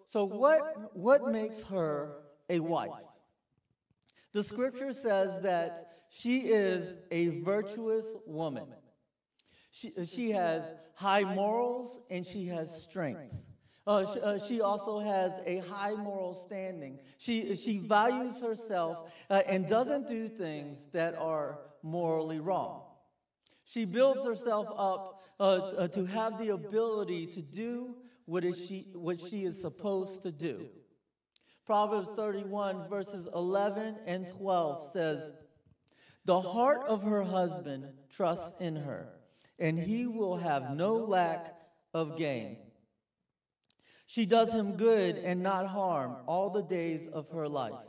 So, 0.07 0.25
what, 0.25 0.97
what 0.97 1.31
makes 1.31 1.61
her 1.65 2.15
a 2.49 2.59
wife? 2.59 2.89
The 4.33 4.41
scripture 4.41 4.93
says 4.93 5.41
that 5.41 6.05
she 6.09 6.39
is 6.39 6.97
a 7.11 7.39
virtuous 7.41 8.07
woman. 8.25 8.65
She, 9.69 9.91
she 10.07 10.31
has 10.31 10.73
high 10.95 11.35
morals 11.35 12.01
and 12.09 12.25
she 12.25 12.47
has 12.47 12.81
strength. 12.81 13.45
Uh, 13.85 14.11
she, 14.11 14.21
uh, 14.21 14.39
she, 14.39 14.61
also 14.61 14.99
has 14.99 15.39
a 15.45 15.59
high 15.69 15.93
moral 15.93 16.33
standing. 16.33 16.97
She, 17.19 17.55
she 17.55 17.77
values 17.77 18.41
herself 18.41 19.13
uh, 19.29 19.41
and 19.47 19.67
doesn't 19.67 20.07
do 20.07 20.27
things 20.27 20.87
that 20.93 21.15
are 21.15 21.59
morally 21.83 22.39
wrong. 22.39 22.83
She 23.65 23.85
builds 23.85 24.25
herself 24.25 24.67
up 24.77 25.23
uh, 25.39 25.43
uh, 25.43 25.87
to 25.89 26.05
have 26.05 26.37
the 26.37 26.49
ability 26.49 27.25
to 27.27 27.41
do 27.41 27.95
what, 28.25 28.43
is 28.43 28.67
she, 28.67 28.87
what 28.93 29.19
she 29.19 29.43
is 29.43 29.59
supposed 29.59 30.23
to 30.23 30.31
do. 30.31 30.67
Proverbs 31.65 32.09
31, 32.15 32.89
verses 32.89 33.29
11 33.33 33.95
and 34.05 34.27
12 34.27 34.83
says, 34.91 35.31
The 36.25 36.41
heart 36.41 36.81
of 36.87 37.03
her 37.03 37.23
husband 37.23 37.85
trusts 38.09 38.59
in 38.59 38.75
her, 38.75 39.07
and 39.57 39.79
he 39.79 40.05
will 40.05 40.37
have 40.37 40.75
no 40.75 40.95
lack 40.95 41.55
of 41.93 42.17
gain. 42.17 42.57
She 44.05 44.25
does 44.25 44.53
him 44.53 44.75
good 44.75 45.15
and 45.15 45.41
not 45.41 45.67
harm 45.67 46.17
all 46.25 46.49
the 46.49 46.63
days 46.63 47.07
of 47.07 47.29
her 47.29 47.47
life. 47.47 47.85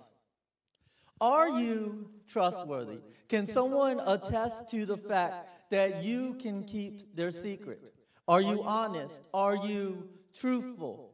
Are 1.21 1.49
you 1.49 2.12
trustworthy? 2.29 2.99
Can 3.29 3.47
someone 3.47 4.01
attest 4.07 4.71
to 4.71 4.87
the 4.87 4.97
fact 4.97 5.71
that 5.71 6.05
you 6.05 6.35
can 6.35 6.65
keep 6.65 7.17
their 7.17 7.33
secret? 7.33 7.81
Are 8.29 8.41
you 8.41 8.63
honest? 8.63 9.23
Are 9.35 9.57
you 9.57 10.09
truthful? 10.35 11.11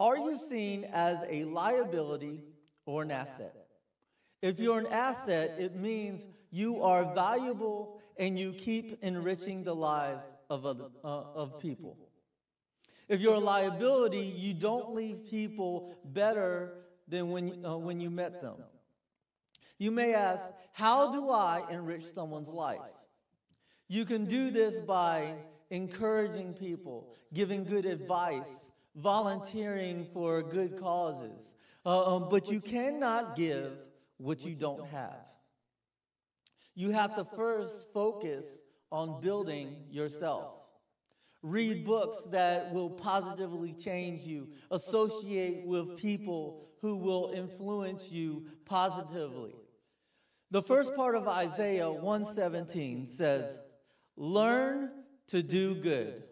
Are 0.00 0.16
you 0.16 0.38
seen 0.38 0.84
as 0.92 1.24
a 1.28 1.44
liability 1.44 2.44
or 2.86 3.02
an 3.02 3.10
asset? 3.10 3.54
If 4.40 4.60
you're 4.60 4.78
an 4.78 4.86
asset, 4.92 5.52
it 5.58 5.74
means 5.74 6.26
you 6.50 6.82
are 6.82 7.14
valuable 7.14 8.00
and 8.16 8.38
you 8.38 8.52
keep 8.52 9.02
enriching 9.02 9.64
the 9.64 9.74
lives 9.74 10.24
of, 10.48 10.66
other, 10.66 10.84
uh, 11.04 11.22
of 11.34 11.58
people. 11.60 11.96
If 13.08 13.20
you're 13.20 13.34
a 13.34 13.40
liability, 13.40 14.32
you 14.36 14.54
don't 14.54 14.94
leave 14.94 15.28
people 15.30 15.94
better 16.04 16.74
than 17.08 17.30
when, 17.30 17.64
uh, 17.64 17.76
when 17.76 18.00
you 18.00 18.10
met 18.10 18.42
them. 18.42 18.56
You 19.78 19.90
may 19.90 20.14
ask, 20.14 20.52
How 20.72 21.12
do 21.12 21.30
I 21.30 21.62
enrich 21.70 22.04
someone's 22.04 22.48
life? 22.48 22.80
You 23.88 24.04
can 24.04 24.26
do 24.26 24.50
this 24.50 24.78
by 24.78 25.34
encouraging 25.70 26.54
people, 26.54 27.14
giving 27.32 27.64
good 27.64 27.86
advice, 27.86 28.70
volunteering 28.96 30.06
for 30.12 30.42
good 30.42 30.78
causes. 30.78 31.54
Uh, 31.86 32.16
um, 32.16 32.28
but 32.28 32.50
you 32.50 32.60
cannot 32.60 33.36
give 33.36 33.72
what 34.18 34.44
you 34.44 34.54
don't 34.54 34.86
have. 34.88 35.24
You 36.74 36.90
have 36.90 37.16
to 37.16 37.24
first 37.24 37.92
focus 37.92 38.58
on 38.90 39.20
building 39.20 39.76
yourself. 39.90 40.54
Read 41.42 41.84
books 41.84 42.24
that 42.32 42.72
will 42.72 42.90
positively 42.90 43.72
change 43.72 44.22
you. 44.22 44.48
Associate 44.70 45.64
with 45.64 45.96
people 45.96 46.68
who 46.80 46.96
will 46.96 47.32
influence 47.34 48.10
you 48.10 48.46
positively. 48.64 49.54
The 50.50 50.62
first 50.62 50.96
part 50.96 51.14
of 51.14 51.28
Isaiah 51.28 51.90
117 51.90 53.06
says, 53.06 53.60
Learn 54.16 54.90
to 55.28 55.42
do 55.42 55.74
good. 55.74 56.22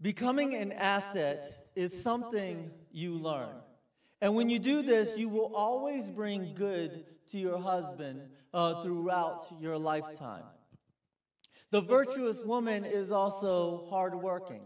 Becoming 0.00 0.54
an 0.54 0.72
asset 0.72 1.44
is 1.74 2.02
something 2.02 2.70
you 2.90 3.14
learn. 3.14 3.54
And 4.22 4.34
when 4.34 4.48
you 4.48 4.58
do 4.58 4.82
this, 4.82 5.18
you 5.18 5.28
will 5.28 5.54
always 5.54 6.08
bring 6.08 6.54
good 6.54 7.04
to 7.28 7.38
your 7.38 7.58
husband 7.58 8.22
uh, 8.54 8.82
throughout 8.82 9.42
your 9.60 9.76
lifetime. 9.76 10.44
The 11.72 11.82
virtuous 11.82 12.42
woman 12.42 12.86
is 12.86 13.10
also 13.10 13.86
hardworking. 13.90 14.62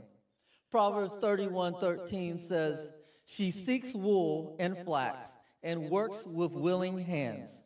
Proverbs 0.70 1.16
31:13 1.16 2.38
says, 2.38 2.92
"She 3.24 3.50
seeks 3.50 3.94
wool 3.94 4.56
and 4.60 4.76
flax 4.78 5.36
and 5.62 5.90
works 5.90 6.24
with 6.26 6.52
willing 6.52 6.98
hands." 6.98 7.62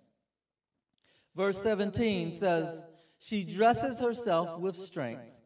Verse 1.35 1.63
17 1.63 2.33
says, 2.35 2.85
"She 3.19 3.45
dresses 3.45 4.01
herself 4.01 4.61
with 4.61 4.77
strength 4.77 5.43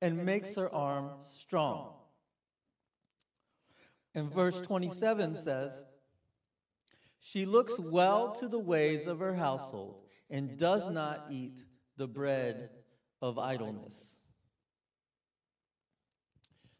and 0.00 0.24
makes 0.24 0.56
her 0.56 0.72
arm 0.74 1.22
strong." 1.22 2.00
And 4.14 4.32
verse 4.32 4.60
27 4.60 5.34
says, 5.34 5.84
She 7.20 7.46
looks 7.46 7.78
well 7.78 8.34
to 8.36 8.48
the 8.48 8.58
ways 8.58 9.06
of 9.06 9.20
her 9.20 9.34
household 9.34 10.04
and 10.28 10.58
does 10.58 10.90
not 10.90 11.26
eat 11.30 11.64
the 11.96 12.08
bread 12.08 12.70
of 13.20 13.38
idleness. 13.38 14.16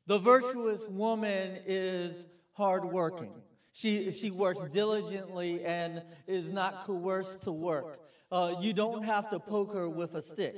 The 0.06 0.18
virtuous 0.18 0.88
woman 0.88 1.58
is 1.66 2.26
hardworking. 2.52 3.34
She, 3.72 4.12
she 4.12 4.30
works 4.30 4.64
diligently 4.66 5.64
and 5.64 6.02
is 6.26 6.50
not 6.50 6.84
coerced 6.84 7.42
to 7.42 7.52
work. 7.52 7.98
Uh, 8.30 8.54
you 8.60 8.72
don't 8.72 9.04
have 9.04 9.30
to 9.30 9.38
poke 9.40 9.72
her 9.74 9.88
with 9.88 10.14
a 10.14 10.22
stick. 10.22 10.54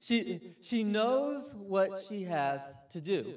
She, 0.00 0.40
she 0.60 0.84
knows 0.84 1.54
what 1.56 1.90
she 2.08 2.24
has 2.24 2.72
to 2.90 3.00
do. 3.00 3.34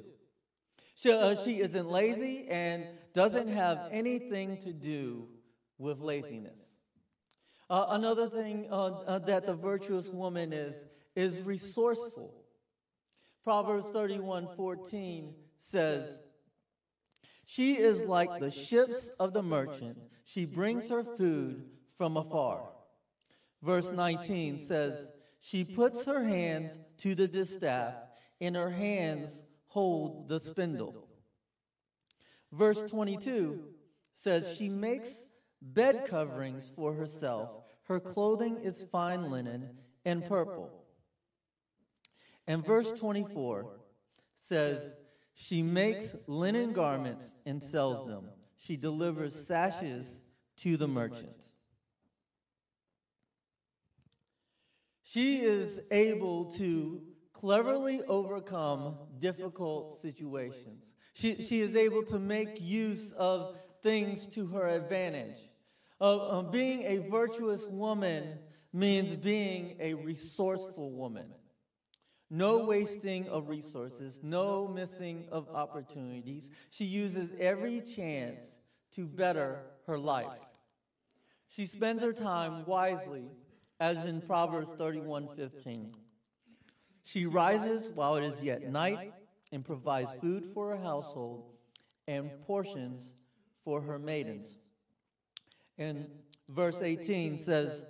She, 0.94 1.10
uh, 1.10 1.34
she 1.36 1.60
isn't 1.60 1.88
lazy 1.88 2.46
and 2.48 2.84
doesn't 3.12 3.48
have 3.48 3.88
anything 3.90 4.58
to 4.58 4.72
do 4.72 5.28
with 5.78 6.00
laziness. 6.00 6.76
Uh, 7.68 7.86
another 7.90 8.28
thing 8.28 8.66
uh, 8.70 8.86
uh, 9.06 9.18
that 9.20 9.46
the 9.46 9.54
virtuous 9.54 10.08
woman 10.10 10.52
is, 10.52 10.86
is 11.16 11.42
resourceful. 11.42 12.32
Proverbs 13.42 13.88
31 13.88 14.48
14 14.56 15.34
says, 15.58 16.18
She 17.44 17.74
is 17.74 18.04
like 18.04 18.40
the 18.40 18.50
ships 18.50 19.08
of 19.20 19.32
the 19.32 19.42
merchant, 19.42 19.98
she 20.24 20.44
brings 20.44 20.88
her 20.88 21.02
food 21.02 21.64
from 21.96 22.16
afar. 22.16 22.68
Verse 23.62 23.92
19 23.92 24.58
says, 24.58 25.12
She 25.40 25.64
puts 25.64 26.04
her 26.04 26.24
hands 26.24 26.78
to 26.98 27.14
the 27.14 27.28
distaff, 27.28 27.94
and 28.40 28.56
her 28.56 28.70
hands 28.70 29.42
hold 29.66 30.28
the 30.28 30.40
spindle. 30.40 31.08
Verse 32.50 32.82
22 32.90 33.62
says, 34.14 34.56
She 34.56 34.68
makes 34.68 35.32
bed 35.60 36.06
coverings 36.08 36.70
for 36.74 36.94
herself. 36.94 37.50
Her 37.84 38.00
clothing 38.00 38.56
is 38.56 38.84
fine 38.84 39.30
linen 39.30 39.76
and 40.04 40.24
purple. 40.24 40.70
And 42.46 42.64
verse 42.64 42.92
24 42.92 43.66
says, 44.34 44.96
She 45.34 45.62
makes 45.62 46.28
linen 46.28 46.72
garments 46.72 47.36
and 47.46 47.62
sells 47.62 48.06
them. 48.06 48.28
She 48.58 48.76
delivers 48.76 49.34
sashes 49.34 50.20
to 50.58 50.76
the 50.76 50.88
merchant. 50.88 51.46
She 55.02 55.40
is 55.40 55.88
able 55.90 56.46
to 56.52 57.02
cleverly 57.32 58.00
overcome 58.08 58.96
difficult 59.18 59.92
situations. 59.92 60.94
She, 61.14 61.42
she 61.42 61.60
is 61.60 61.76
able 61.76 62.04
to 62.04 62.18
make 62.18 62.60
use 62.60 63.12
of 63.12 63.56
things 63.82 64.26
to 64.28 64.46
her 64.46 64.68
advantage. 64.68 65.38
Uh, 66.00 66.42
being 66.42 66.82
a 66.84 67.10
virtuous 67.10 67.66
woman 67.66 68.38
means 68.72 69.14
being 69.14 69.76
a 69.80 69.94
resourceful 69.94 70.92
woman. 70.92 71.26
No 72.34 72.64
wasting 72.64 73.28
of 73.28 73.50
resources, 73.50 74.20
no 74.22 74.66
missing 74.66 75.26
of 75.30 75.50
opportunities. 75.54 76.48
She 76.70 76.86
uses 76.86 77.34
every 77.38 77.82
chance 77.82 78.58
to 78.92 79.06
better 79.06 79.66
her 79.86 79.98
life. 79.98 80.32
She 81.50 81.66
spends 81.66 82.02
her 82.02 82.14
time 82.14 82.64
wisely, 82.64 83.24
as 83.78 84.06
in 84.06 84.22
Proverbs 84.22 84.70
31:15. 84.78 85.94
She 87.04 87.26
rises 87.26 87.90
while 87.90 88.16
it 88.16 88.24
is 88.24 88.42
yet 88.42 88.62
night 88.62 89.12
and 89.52 89.62
provides 89.62 90.14
food 90.14 90.46
for 90.46 90.70
her 90.70 90.82
household 90.82 91.52
and 92.08 92.30
portions 92.46 93.12
for 93.58 93.82
her 93.82 93.98
maidens. 93.98 94.56
And 95.76 96.08
verse 96.48 96.80
18 96.80 97.38
says, 97.38 97.84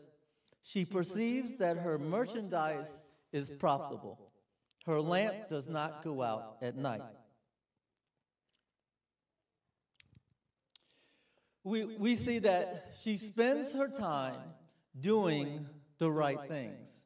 She 0.65 0.85
perceives 0.85 1.59
that 1.59 1.77
her 1.77 1.97
merchandise 1.97 3.05
is 3.33 3.49
profitable. 3.49 4.22
Her 4.87 5.01
lamp 5.01 5.49
does 5.49 5.69
not 5.69 6.03
go 6.03 6.23
out 6.23 6.57
at 6.61 6.77
night. 6.77 7.03
We, 11.65 11.85
we 11.85 12.17
see 12.17 12.41
that 12.41 12.95
she 13.03 13.17
spends 13.17 13.73
her 13.75 13.89
time 13.89 14.35
doing 14.99 15.67
the 15.99 16.11
right 16.11 16.41
things. 16.49 17.05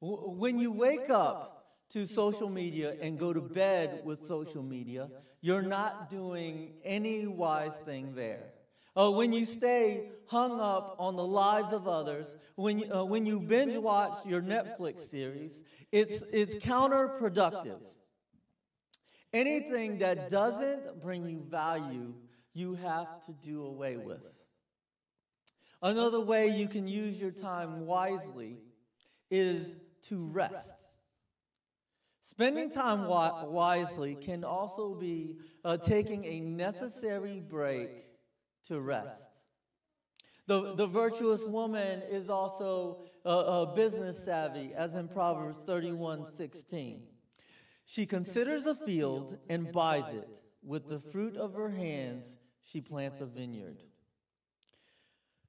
When 0.00 0.58
you 0.58 0.72
wake 0.72 1.10
up 1.10 1.76
to 1.90 2.06
social 2.06 2.50
media 2.50 2.96
and 3.00 3.18
go 3.18 3.32
to 3.32 3.40
bed 3.40 4.00
with 4.04 4.24
social 4.24 4.64
media, 4.64 5.08
you're 5.40 5.62
not 5.62 6.10
doing 6.10 6.72
any 6.82 7.28
wise 7.28 7.76
thing 7.78 8.14
there. 8.16 8.51
Uh, 8.94 9.10
when 9.10 9.32
you 9.32 9.46
stay 9.46 10.10
hung 10.26 10.60
up 10.60 10.96
on 10.98 11.16
the 11.16 11.24
lives 11.24 11.72
of 11.72 11.88
others, 11.88 12.36
when 12.56 12.78
you, 12.78 12.92
uh, 12.92 13.04
when 13.04 13.24
you 13.24 13.40
binge 13.40 13.76
watch 13.76 14.24
your 14.26 14.42
Netflix 14.42 15.00
series, 15.00 15.62
it's, 15.90 16.22
it's 16.32 16.54
counterproductive. 16.56 17.80
Anything 19.32 19.98
that 20.00 20.28
doesn't 20.28 21.00
bring 21.00 21.26
you 21.26 21.42
value, 21.48 22.14
you 22.52 22.74
have 22.74 23.24
to 23.24 23.32
do 23.32 23.64
away 23.64 23.96
with. 23.96 24.26
Another 25.82 26.20
way 26.20 26.48
you 26.48 26.68
can 26.68 26.86
use 26.86 27.20
your 27.20 27.30
time 27.30 27.86
wisely 27.86 28.58
is 29.30 29.76
to 30.02 30.28
rest. 30.28 30.74
Spending 32.20 32.70
time 32.70 33.06
wisely 33.06 34.14
can 34.14 34.44
also 34.44 34.94
be 34.94 35.36
uh, 35.64 35.78
taking 35.78 36.24
a 36.24 36.40
necessary 36.40 37.40
break 37.40 37.90
to 38.68 38.80
rest. 38.80 39.28
The, 40.46 40.74
the 40.74 40.86
virtuous 40.86 41.46
woman 41.46 42.02
is 42.10 42.28
also 42.28 43.04
uh, 43.24 43.62
uh, 43.62 43.74
business 43.74 44.24
savvy, 44.24 44.72
as 44.74 44.94
in 44.94 45.08
Proverbs 45.08 45.62
31 45.62 46.26
16. 46.26 47.02
She 47.84 48.06
considers 48.06 48.66
a 48.66 48.74
field 48.74 49.38
and 49.48 49.72
buys 49.72 50.08
it. 50.12 50.42
With 50.64 50.88
the 50.88 51.00
fruit 51.00 51.36
of 51.36 51.54
her 51.54 51.70
hands, 51.70 52.38
she 52.64 52.80
plants 52.80 53.20
a 53.20 53.26
vineyard. 53.26 53.82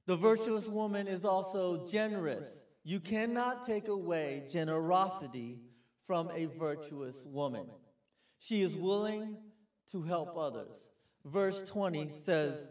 The 0.05 0.15
virtuous 0.15 0.67
woman 0.67 1.07
is 1.07 1.23
also 1.23 1.87
generous 1.87 2.63
you 2.83 2.99
cannot 2.99 3.65
take 3.65 3.87
away 3.87 4.43
generosity 4.51 5.59
from 6.05 6.29
a 6.35 6.45
virtuous 6.45 7.25
woman. 7.25 7.65
She 8.39 8.61
is 8.61 8.75
willing 8.75 9.37
to 9.91 10.01
help 10.01 10.37
others. 10.37 10.89
Verse 11.23 11.63
20 11.63 12.09
says, 12.09 12.69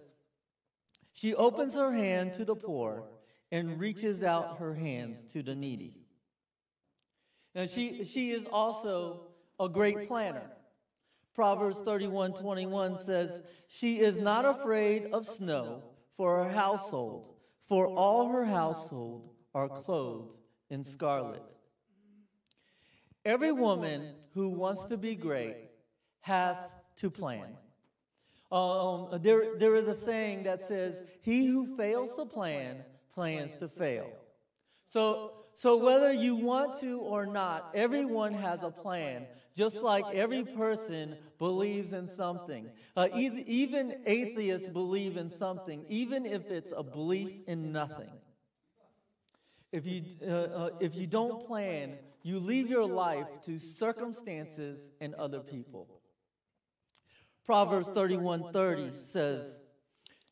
She 1.12 1.34
opens 1.34 1.74
her 1.74 1.92
hand 1.92 2.34
to 2.34 2.44
the 2.44 2.54
poor 2.54 3.04
and 3.50 3.78
reaches 3.78 4.24
out 4.24 4.58
her 4.58 4.74
hands 4.74 5.24
to 5.26 5.42
the 5.42 5.54
needy. 5.54 5.98
Now, 7.54 7.66
she, 7.66 8.04
she 8.04 8.30
is 8.30 8.46
also 8.46 9.26
a 9.60 9.68
great 9.68 10.08
planner. 10.08 10.50
Proverbs 11.34 11.80
31 11.80 12.34
21 12.34 12.96
says, 12.96 13.42
She 13.68 13.98
is 13.98 14.18
not 14.18 14.44
afraid 14.44 15.12
of 15.12 15.24
snow 15.24 15.82
for 16.16 16.44
her 16.44 16.50
household, 16.50 17.34
for 17.60 17.86
all 17.86 18.28
her 18.30 18.44
household 18.44 19.34
are 19.54 19.68
clothed 19.68 20.38
in 20.70 20.84
scarlet. 20.84 21.42
Every 23.24 23.52
woman 23.52 24.14
who 24.32 24.48
wants 24.48 24.86
to 24.86 24.96
be 24.96 25.14
great 25.14 25.56
has 26.20 26.74
to 26.96 27.10
plan. 27.10 27.56
Um, 28.52 29.08
there, 29.22 29.56
there 29.56 29.74
is 29.74 29.88
a 29.88 29.94
saying 29.94 30.42
that 30.42 30.60
says, 30.60 31.02
He 31.22 31.46
who 31.46 31.76
fails 31.76 32.14
to 32.16 32.26
plan 32.26 32.84
plans 33.14 33.56
to 33.56 33.68
fail. 33.68 34.10
So, 34.84 35.32
so 35.54 35.82
whether 35.82 36.12
you 36.12 36.36
want 36.36 36.80
to 36.80 37.00
or 37.00 37.26
not, 37.26 37.70
everyone 37.74 38.34
has 38.34 38.62
a 38.62 38.70
plan, 38.70 39.26
just 39.56 39.82
like 39.82 40.04
every 40.14 40.44
person 40.44 41.16
believes 41.38 41.92
in 41.92 42.06
something. 42.06 42.68
Uh, 42.96 43.08
even 43.14 44.02
atheists 44.06 44.68
believe 44.68 45.16
in 45.16 45.28
something, 45.28 45.84
even 45.88 46.26
if 46.26 46.50
it's 46.50 46.72
a 46.76 46.82
belief 46.82 47.32
in 47.46 47.72
nothing. 47.72 48.10
If 49.72 49.86
you, 49.86 50.04
uh, 50.26 50.30
uh, 50.30 50.70
if 50.80 50.94
you 50.96 51.06
don't 51.06 51.46
plan, 51.46 51.94
you 52.22 52.38
leave 52.38 52.68
your 52.68 52.86
life 52.86 53.40
to 53.42 53.58
circumstances 53.58 54.90
and 55.00 55.14
other 55.14 55.40
people. 55.40 56.01
Proverbs 57.44 57.90
31:30 57.90 58.96
says, 58.96 59.58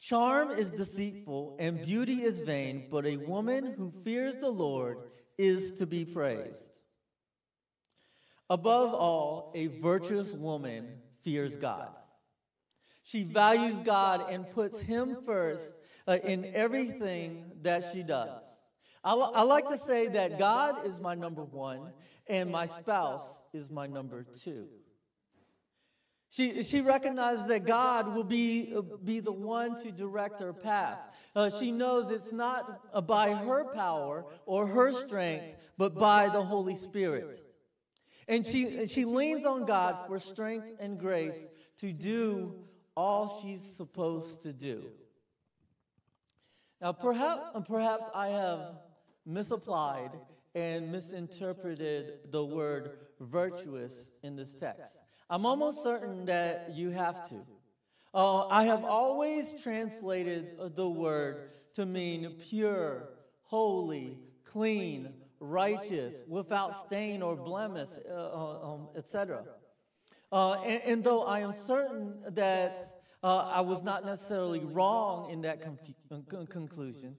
Charm 0.01 0.51
is 0.51 0.71
deceitful 0.71 1.57
and 1.59 1.85
beauty 1.85 2.23
is 2.23 2.41
vain, 2.41 2.87
but 2.91 3.05
a 3.05 3.19
woman 3.19 3.75
who 3.77 3.91
fears 3.91 4.37
the 4.37 4.51
Lord 4.51 4.99
is 5.37 5.73
to 5.73 5.87
be 5.87 6.05
praised. 6.05 6.79
Above 8.49 8.95
all, 8.95 9.53
a 9.55 9.67
virtuous 9.67 10.33
woman 10.33 10.89
fears 11.23 11.57
God. 11.57 11.91
She 13.05 13.25
values 13.25 13.81
God 13.81 14.31
and 14.31 14.49
puts 14.51 14.81
Him 14.81 15.19
first 15.27 15.75
uh, 16.09 16.19
in 16.25 16.51
everything 16.55 17.53
that 17.63 17.85
she 17.93 18.03
does. 18.03 18.43
I, 19.05 19.15
I 19.15 19.43
like 19.43 19.69
to 19.69 19.79
say 19.79 20.09
that 20.09 20.39
God 20.39 20.87
is 20.87 21.01
my 21.01 21.15
number 21.15 21.45
one 21.45 21.93
and 22.29 22.51
my 22.51 22.67
spouse 22.67 23.43
is 23.53 23.71
my 23.71 23.87
number 23.87 24.25
two. 24.25 24.69
She, 26.31 26.63
she 26.63 26.81
recognizes 26.81 27.49
that 27.49 27.65
God 27.65 28.15
will 28.15 28.25
be, 28.25 28.73
be 29.05 29.19
the 29.19 29.33
one 29.33 29.83
to 29.83 29.91
direct 29.91 30.39
her 30.39 30.53
path. 30.53 30.99
Uh, 31.35 31.51
she 31.51 31.73
knows 31.73 32.13
it's 32.13 32.33
not 32.33 33.07
by 33.09 33.35
her 33.35 33.65
power 33.75 34.25
or 34.47 34.67
her 34.69 34.93
strength, 34.93 35.57
but 35.77 35.97
by 35.97 36.29
the 36.29 36.41
Holy 36.41 36.77
Spirit. 36.77 37.43
And 38.29 38.47
she, 38.47 38.87
she 38.87 39.05
leans 39.05 39.45
on 39.45 39.67
God 39.67 40.07
for 40.07 40.21
strength 40.21 40.69
and 40.79 41.01
grace 41.01 41.49
to 41.79 41.93
do 41.93 42.55
all 42.97 43.41
she's 43.43 43.63
supposed 43.63 44.43
to 44.43 44.53
do. 44.53 44.85
Now, 46.81 46.93
perhaps, 46.93 47.43
perhaps 47.67 48.05
I 48.15 48.29
have 48.29 48.61
misapplied 49.27 50.13
and 50.55 50.93
misinterpreted 50.93 52.31
the 52.31 52.45
word 52.45 52.99
virtuous 53.19 54.13
in 54.23 54.37
this 54.37 54.55
text. 54.55 55.03
I'm 55.31 55.47
almost 55.47 55.85
certain 55.85 56.27
that 56.27 56.73
you 56.75 56.91
have 56.91 57.29
to. 57.29 57.47
Uh, 58.13 58.49
I 58.49 58.65
have 58.65 58.85
always 58.85 59.63
translated 59.63 60.75
the 60.75 60.89
word 60.89 61.51
to 61.75 61.87
mean 61.87 62.35
pure, 62.49 63.11
holy, 63.45 64.19
clean, 64.45 65.15
righteous, 65.39 66.25
without 66.27 66.77
stain 66.77 67.23
or 67.23 67.37
blemish, 67.37 67.91
uh, 68.11 68.13
uh 68.13 68.73
um, 68.73 68.89
etc. 68.97 69.45
Uh, 70.33 70.61
and, 70.67 70.83
and, 70.85 71.05
though 71.05 71.23
I 71.23 71.41
am 71.41 71.53
certain 71.53 72.21
that 72.31 72.79
uh, 73.23 73.51
I 73.55 73.61
was 73.61 73.85
not 73.85 74.05
necessarily 74.05 74.61
wrong 74.61 75.31
in 75.31 75.43
that 75.43 75.61
conf- 75.61 76.49
conclusion, 76.49 77.17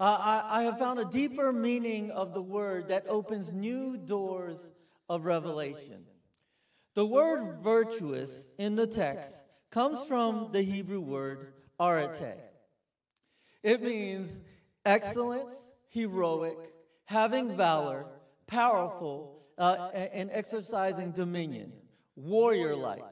uh, 0.00 0.18
I, 0.20 0.60
I 0.60 0.62
have 0.64 0.78
found 0.78 0.98
a 0.98 1.04
deeper 1.04 1.52
meaning 1.52 2.10
of 2.10 2.34
the 2.34 2.42
word 2.42 2.88
that 2.88 3.04
opens 3.08 3.52
new 3.52 3.96
doors 3.96 4.72
of 5.08 5.24
revelation. 5.24 6.04
The 6.96 7.04
word 7.04 7.58
virtuous 7.62 8.54
in 8.58 8.74
the 8.74 8.86
text 8.86 9.34
comes 9.70 10.02
from 10.06 10.48
the 10.52 10.62
Hebrew 10.62 11.00
word 11.00 11.52
arete. 11.78 12.38
It 13.62 13.82
means 13.82 14.40
excellence, 14.82 15.74
heroic, 15.90 16.56
having 17.04 17.54
valor, 17.54 18.06
powerful, 18.46 19.42
uh, 19.58 19.90
and 19.92 20.30
exercising 20.32 21.12
dominion, 21.12 21.70
warrior 22.16 22.74
like. 22.74 23.04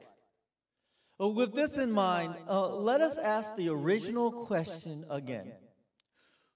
With 1.19 1.53
this 1.53 1.77
in 1.77 1.93
mind, 1.93 2.35
uh, 2.49 2.77
let 2.77 3.03
us 3.03 3.19
ask 3.19 3.55
the 3.55 3.69
original 3.69 4.47
question 4.47 5.05
again 5.11 5.53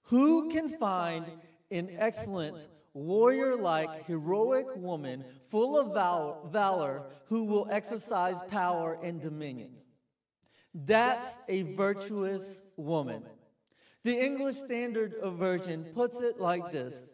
Who 0.04 0.50
can 0.50 0.70
find 0.70 1.26
an 1.70 1.90
excellent, 1.96 2.68
warrior 2.94 3.56
like, 3.56 4.06
heroic 4.06 4.66
woman 4.76 5.24
full 5.48 5.78
of 5.78 5.94
val- 5.94 6.48
valor 6.52 7.04
who 7.26 7.44
will 7.44 7.68
exercise 7.70 8.36
power 8.50 8.98
and 9.02 9.20
dominion. 9.20 9.70
That's 10.74 11.40
a 11.48 11.62
virtuous 11.74 12.62
woman. 12.76 13.24
The 14.04 14.18
English 14.18 14.56
Standard 14.56 15.14
Version 15.22 15.84
puts 15.94 16.20
it 16.20 16.40
like 16.40 16.72
this 16.72 17.12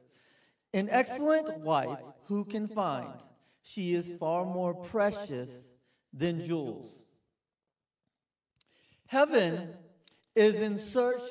An 0.73 0.88
excellent 0.90 1.61
wife 1.61 1.99
who 2.25 2.45
can 2.45 2.69
find, 2.69 3.14
she 3.62 3.95
is 3.95 4.12
far 4.19 4.45
more 4.45 4.75
precious 4.75 5.73
than 6.12 6.45
jewels. 6.45 7.03
Heaven 9.07 9.75
is 10.35 10.62
in 10.62 10.77
search 10.77 11.23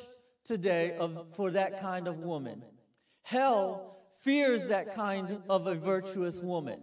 today 0.44 0.96
of, 0.98 1.34
for 1.36 1.52
that 1.52 1.80
kind 1.80 2.08
of 2.08 2.20
woman. 2.20 2.64
Hell 3.24 3.98
fears 4.20 4.70
that 4.70 4.96
kind 4.96 5.42
of 5.50 5.68
a 5.68 5.76
virtuous 5.76 6.40
woman, 6.40 6.80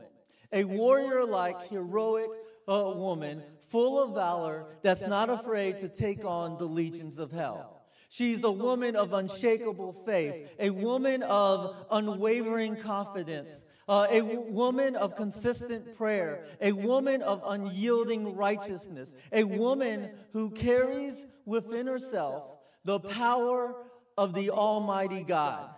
a 0.53 0.65
warrior 0.65 1.25
like, 1.25 1.69
heroic 1.71 2.29
uh, 2.69 2.93
woman, 2.97 3.43
full 3.61 4.03
of 4.03 4.15
valor, 4.15 4.67
that's 4.83 5.07
not 5.07 5.31
afraid 5.31 5.79
to 5.79 5.89
take 5.89 6.25
on 6.25 6.59
the 6.59 6.67
legions 6.67 7.19
of 7.19 7.31
hell. 7.31 7.83
She's 8.11 8.43
a 8.43 8.51
woman 8.51 8.97
of 8.97 9.13
unshakable 9.13 9.93
faith, 10.05 10.55
a 10.59 10.71
woman 10.71 11.23
of 11.23 11.87
unwavering 11.93 12.75
confidence, 12.75 13.65
uh, 13.89 14.09
a 14.11 14.19
w- 14.19 14.41
woman 14.51 14.97
of 14.97 15.15
consistent 15.15 15.97
prayer, 15.97 16.45
a 16.61 16.73
woman 16.73 17.23
of 17.23 17.41
unyielding 17.47 18.35
righteousness, 18.35 19.15
a 19.33 19.45
woman 19.45 20.11
who 20.33 20.51
carries 20.51 21.25
within 21.47 21.87
herself 21.87 22.59
the 22.85 22.99
power 22.99 23.77
of 24.19 24.35
the 24.35 24.51
Almighty 24.51 25.23
God. 25.23 25.71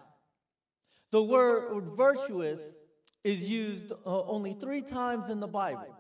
The 1.12 1.22
word 1.22 1.84
virtuous 1.94 2.78
is 3.22 3.48
used 3.48 3.92
uh, 3.92 4.22
only 4.22 4.54
three 4.54 4.80
times 4.80 5.28
in 5.28 5.40
the 5.40 5.46
Bible. 5.46 5.94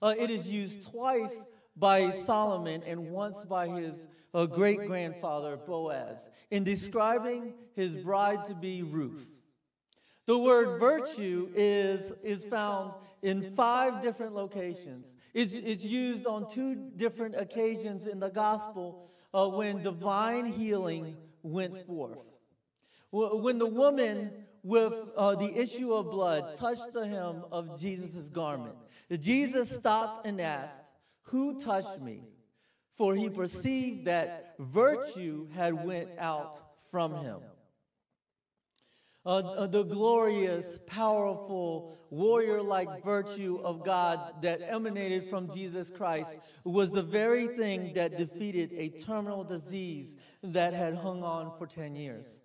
Uh, 0.00 0.14
it 0.16 0.30
is 0.30 0.46
used 0.46 0.88
twice 0.88 1.44
by 1.76 2.10
Solomon 2.10 2.80
and 2.86 3.10
once 3.10 3.44
by 3.44 3.66
his 3.66 4.06
uh, 4.32 4.46
great 4.46 4.86
grandfather 4.86 5.56
Boaz 5.56 6.30
in 6.52 6.62
describing 6.62 7.54
his 7.74 7.96
bride 7.96 8.46
to 8.46 8.54
be 8.54 8.84
Ruth. 8.84 9.28
The 10.26 10.38
word 10.38 10.78
virtue 10.78 11.50
is, 11.56 12.12
is 12.22 12.44
found 12.44 12.92
in 13.20 13.42
five 13.54 14.00
different 14.00 14.32
locations. 14.32 15.16
It's, 15.34 15.54
it's 15.54 15.84
used 15.84 16.24
on 16.24 16.48
two 16.48 16.92
different 16.94 17.34
occasions 17.36 18.06
in 18.06 18.20
the 18.20 18.30
gospel 18.30 19.10
uh, 19.34 19.48
when 19.48 19.82
divine 19.82 20.46
healing 20.46 21.16
went 21.42 21.76
forth. 21.84 22.28
When 23.10 23.58
the 23.58 23.66
woman 23.66 24.30
with 24.62 24.94
uh, 25.16 25.34
the 25.34 25.58
issue 25.58 25.92
of 25.92 26.06
blood 26.06 26.54
touched 26.54 26.92
the 26.92 27.06
hem 27.06 27.44
of 27.50 27.80
Jesus' 27.80 28.28
garment. 28.28 28.76
Jesus 29.20 29.74
stopped 29.74 30.26
and 30.26 30.40
asked, 30.40 30.92
Who 31.24 31.60
touched 31.60 32.00
me? 32.00 32.22
For 32.92 33.14
he 33.14 33.28
perceived 33.28 34.04
that 34.04 34.54
virtue 34.58 35.48
had 35.54 35.84
went 35.84 36.10
out 36.18 36.56
from 36.90 37.14
him. 37.14 37.40
Uh, 39.24 39.38
uh, 39.38 39.66
the 39.68 39.84
glorious, 39.84 40.78
powerful, 40.88 41.96
warrior 42.10 42.60
like 42.60 43.04
virtue 43.04 43.60
of 43.62 43.84
God 43.84 44.42
that 44.42 44.60
emanated 44.62 45.24
from 45.24 45.52
Jesus 45.54 45.90
Christ 45.90 46.40
was 46.64 46.90
the 46.90 47.02
very 47.02 47.46
thing 47.46 47.92
that 47.94 48.18
defeated 48.18 48.72
a 48.72 48.88
terminal 48.88 49.44
disease 49.44 50.16
that 50.42 50.74
had 50.74 50.94
hung 50.96 51.22
on 51.22 51.56
for 51.56 51.68
10 51.68 51.94
years. 51.94 52.40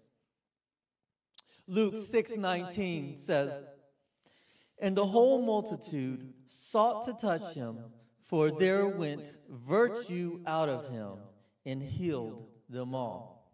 Luke 1.67 1.95
6:19 1.95 3.17
says, 3.17 3.61
"And 4.79 4.95
the 4.95 5.05
whole 5.05 5.41
multitude 5.41 6.33
sought 6.45 7.05
to 7.05 7.13
touch 7.13 7.53
him, 7.53 7.91
for 8.21 8.51
there 8.51 8.87
went 8.87 9.37
virtue 9.49 10.41
out 10.45 10.69
of 10.69 10.87
him 10.89 11.19
and 11.65 11.83
healed 11.83 12.49
them 12.69 12.95
all." 12.95 13.51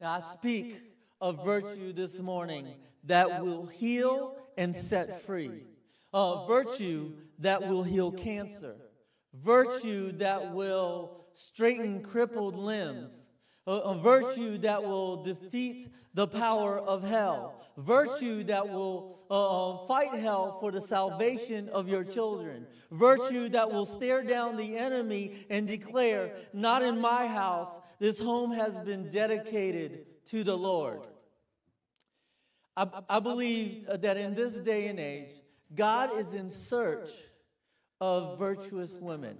Now 0.00 0.14
I 0.14 0.20
speak 0.20 0.82
of 1.20 1.44
virtue 1.44 1.92
this 1.92 2.18
morning 2.18 2.74
that 3.04 3.42
will 3.42 3.66
heal 3.66 4.36
and 4.56 4.74
set 4.74 5.22
free. 5.22 5.66
Uh, 6.12 6.44
virtue 6.46 7.16
that 7.38 7.62
will 7.62 7.84
heal 7.84 8.10
cancer. 8.10 8.76
Virtue 9.32 10.10
that 10.12 10.52
will 10.52 11.28
straighten 11.34 12.02
crippled 12.02 12.56
limbs 12.56 13.29
a, 13.70 13.90
a 13.90 13.94
virtue 13.94 14.58
that 14.58 14.82
will 14.82 15.22
defeat 15.22 15.88
the 16.14 16.26
power 16.26 16.78
of 16.78 17.04
hell, 17.04 17.62
virtue 17.76 18.42
that 18.44 18.68
will 18.68 19.16
uh, 19.30 19.74
uh, 19.74 19.86
fight 19.86 20.18
hell 20.18 20.58
for 20.60 20.72
the 20.72 20.80
salvation 20.80 21.68
of 21.68 21.88
your 21.88 22.02
children, 22.02 22.66
virtue 22.90 23.48
that 23.50 23.70
will 23.70 23.86
stare 23.86 24.24
down 24.24 24.56
the 24.56 24.76
enemy 24.76 25.46
and 25.50 25.68
declare, 25.68 26.32
Not 26.52 26.82
in 26.82 27.00
my 27.00 27.28
house, 27.28 27.78
this 28.00 28.20
home 28.20 28.52
has 28.52 28.78
been 28.80 29.08
dedicated 29.08 30.06
to 30.26 30.42
the 30.42 30.56
Lord. 30.56 31.00
I, 32.76 32.88
I 33.08 33.20
believe 33.20 33.86
that 33.86 34.16
in 34.16 34.34
this 34.34 34.58
day 34.58 34.88
and 34.88 34.98
age, 34.98 35.30
God 35.74 36.10
is 36.16 36.34
in 36.34 36.50
search 36.50 37.10
of 38.00 38.36
virtuous 38.36 38.98
women, 39.00 39.38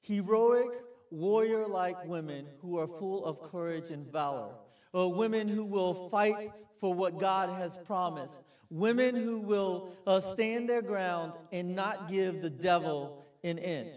heroic, 0.00 0.70
warrior 1.10 1.66
like 1.66 2.06
women 2.06 2.46
who 2.60 2.78
are 2.78 2.86
full 2.86 3.24
of 3.24 3.40
courage 3.50 3.90
and 3.90 4.10
valor, 4.10 4.54
or 4.92 5.12
women 5.14 5.48
who 5.48 5.64
will 5.64 6.08
fight 6.08 6.50
for 6.78 6.94
what 6.94 7.18
God 7.18 7.50
has 7.50 7.78
promised, 7.84 8.42
women 8.70 9.14
who 9.14 9.40
will 9.40 9.92
uh, 10.06 10.20
stand 10.20 10.68
their 10.68 10.82
ground 10.82 11.32
and 11.52 11.74
not 11.74 12.08
give 12.08 12.42
the 12.42 12.50
devil 12.50 13.24
an 13.42 13.58
inch. 13.58 13.96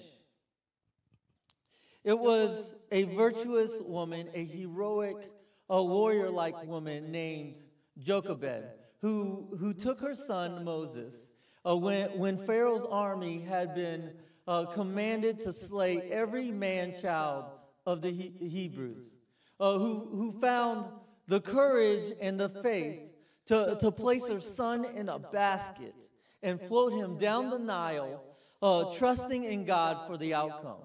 It 2.04 2.17
was 2.17 2.76
a 2.91 3.04
virtuous 3.04 3.82
woman, 3.86 4.30
a 4.34 4.43
heroic, 4.43 5.32
a 5.69 5.84
warrior 5.84 6.30
like 6.30 6.65
woman 6.65 7.12
named 7.12 7.58
Jochebed, 8.00 8.65
who, 9.02 9.56
who 9.60 9.74
took 9.74 10.00
her 10.00 10.15
son 10.15 10.63
Moses 10.65 11.30
uh, 11.65 11.76
when, 11.76 12.10
when 12.17 12.38
Pharaoh's 12.38 12.86
army 12.89 13.41
had 13.41 13.76
been 13.76 14.12
uh, 14.52 14.66
commanded 14.66 15.40
to 15.40 15.54
slay 15.54 16.12
every 16.12 16.52
man 16.52 16.94
child 17.02 17.46
of 17.86 18.02
the 18.02 18.12
he- 18.12 18.34
Hebrews, 18.50 19.16
uh, 19.62 19.80
who, 19.80 20.10
who 20.12 20.34
found 20.34 20.88
the 21.28 21.40
courage 21.40 22.04
and 22.20 22.38
the 22.38 22.50
faith 22.50 23.00
to, 23.46 23.78
to 23.80 23.92
place 23.94 24.28
her 24.28 24.42
son 24.42 24.86
in 24.94 25.08
a 25.08 25.18
basket 25.18 25.96
and 26.44 26.60
float 26.60 26.92
him 26.92 27.18
down 27.18 27.50
the 27.50 27.60
Nile, 27.60 28.22
uh, 28.62 28.94
trusting 28.94 29.46
in 29.46 29.64
God 29.64 30.06
for 30.06 30.18
the 30.18 30.34
outcome. 30.34 30.80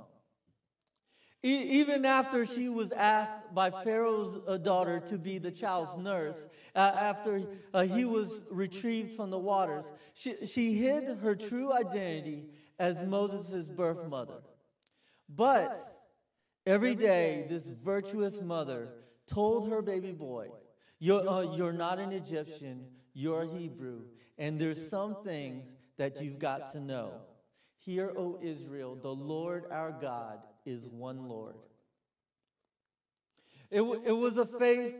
E- 1.44 1.80
even 1.80 2.04
after 2.04 2.46
she 2.46 2.68
was 2.68 2.92
asked 2.92 3.52
by 3.52 3.72
Pharaoh's 3.72 4.38
uh, 4.46 4.58
daughter 4.58 5.00
to 5.00 5.18
be 5.18 5.38
the 5.38 5.50
child's 5.50 5.96
nurse, 5.96 6.46
uh, 6.76 6.94
after 7.00 7.42
uh, 7.74 7.82
he 7.82 8.04
was 8.04 8.44
retrieved 8.48 9.14
from 9.14 9.30
the 9.30 9.38
waters, 9.40 9.92
she, 10.14 10.46
she 10.46 10.74
hid 10.74 11.18
her 11.18 11.34
true 11.34 11.72
identity 11.72 12.44
as 12.78 13.04
Moses' 13.04 13.68
birth 13.68 14.08
mother. 14.08 14.40
But 15.28 15.76
every 16.66 16.94
day, 16.94 17.46
this 17.48 17.70
virtuous 17.70 18.40
mother 18.40 18.88
told 19.26 19.68
her 19.70 19.82
baby 19.82 20.12
boy, 20.12 20.48
You're, 20.98 21.28
uh, 21.28 21.56
you're 21.56 21.72
not 21.72 21.98
an 21.98 22.12
Egyptian, 22.12 22.86
you're 23.14 23.42
a 23.42 23.58
Hebrew, 23.58 24.02
and 24.38 24.60
there's 24.60 24.88
some 24.88 25.22
things 25.24 25.74
that 25.96 26.20
you've 26.20 26.38
got 26.38 26.72
to 26.72 26.80
know. 26.80 27.12
Hear, 27.78 28.12
O 28.16 28.38
Israel, 28.42 28.96
the 28.96 29.14
Lord 29.14 29.64
our 29.70 29.92
God 29.92 30.40
is 30.64 30.88
one 30.88 31.28
Lord. 31.28 31.56
It, 33.70 33.80
it 33.80 34.12
was 34.12 34.36
a 34.38 34.46
faith 34.46 34.94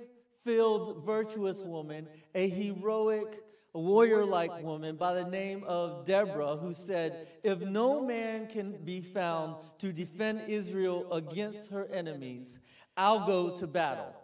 filled, 0.44 1.04
virtuous 1.04 1.62
woman, 1.62 2.06
a 2.34 2.48
heroic, 2.48 3.42
warrior 3.78 4.24
like 4.24 4.62
woman 4.62 4.96
by 4.96 5.14
the 5.14 5.28
name 5.28 5.64
of 5.64 6.06
Deborah, 6.06 6.56
who 6.56 6.74
said, 6.74 7.28
If 7.42 7.60
no 7.60 8.04
man 8.04 8.46
can 8.48 8.84
be 8.84 9.00
found 9.00 9.56
to 9.78 9.92
defend 9.92 10.42
Israel 10.48 11.12
against 11.12 11.70
her 11.70 11.86
enemies, 11.92 12.58
I'll 12.96 13.26
go 13.26 13.56
to 13.56 13.66
battle. 13.66 14.14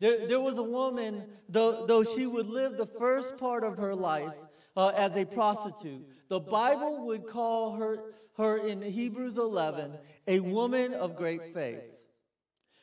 There, 0.00 0.26
there 0.28 0.40
was 0.40 0.58
a 0.58 0.62
woman, 0.62 1.24
though, 1.48 1.86
though 1.86 2.04
she 2.04 2.26
would 2.26 2.46
live 2.46 2.76
the 2.76 2.86
first 2.86 3.36
part 3.38 3.64
of 3.64 3.78
her 3.78 3.94
life 3.94 4.34
uh, 4.76 4.92
as 4.96 5.16
a 5.16 5.24
prostitute, 5.24 6.06
the 6.28 6.38
Bible 6.38 7.06
would 7.06 7.26
call 7.26 7.76
her, 7.76 8.12
her 8.36 8.68
in 8.68 8.80
Hebrews 8.80 9.38
11 9.38 9.92
a 10.28 10.40
woman 10.40 10.94
of 10.94 11.16
great 11.16 11.54
faith. 11.54 11.80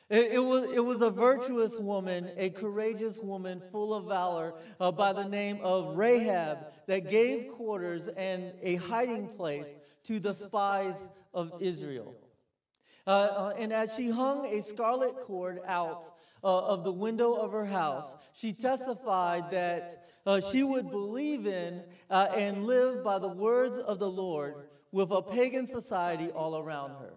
It, 0.08 0.34
it, 0.34 0.38
was, 0.38 0.72
it 0.72 0.84
was 0.84 1.02
a 1.02 1.10
virtuous 1.10 1.78
woman, 1.78 2.30
a 2.36 2.50
courageous 2.50 3.18
woman 3.18 3.60
full 3.72 3.92
of 3.92 4.06
valor 4.06 4.54
uh, 4.78 4.92
by 4.92 5.12
the 5.12 5.28
name 5.28 5.58
of 5.62 5.96
Rahab 5.96 6.58
that 6.86 7.10
gave 7.10 7.48
quarters 7.48 8.06
and 8.06 8.52
a 8.62 8.76
hiding 8.76 9.28
place 9.28 9.74
to 10.04 10.20
the 10.20 10.32
spies 10.32 11.08
of 11.34 11.52
Israel. 11.60 12.14
Uh, 13.04 13.10
uh, 13.10 13.54
and 13.58 13.72
as 13.72 13.94
she 13.96 14.10
hung 14.10 14.46
a 14.46 14.62
scarlet 14.62 15.14
cord 15.24 15.60
out 15.66 16.04
uh, 16.44 16.66
of 16.66 16.84
the 16.84 16.92
window 16.92 17.34
of 17.34 17.50
her 17.50 17.66
house, 17.66 18.14
she 18.32 18.52
testified 18.52 19.50
that 19.50 20.06
uh, 20.24 20.40
she 20.40 20.62
would 20.62 20.88
believe 20.90 21.46
in 21.46 21.82
uh, 22.10 22.28
and 22.36 22.64
live 22.64 23.02
by 23.02 23.18
the 23.18 23.32
words 23.32 23.78
of 23.78 23.98
the 23.98 24.10
Lord 24.10 24.54
with 24.92 25.10
a 25.10 25.22
pagan 25.22 25.66
society 25.66 26.30
all 26.30 26.56
around 26.56 26.90
her. 26.90 27.12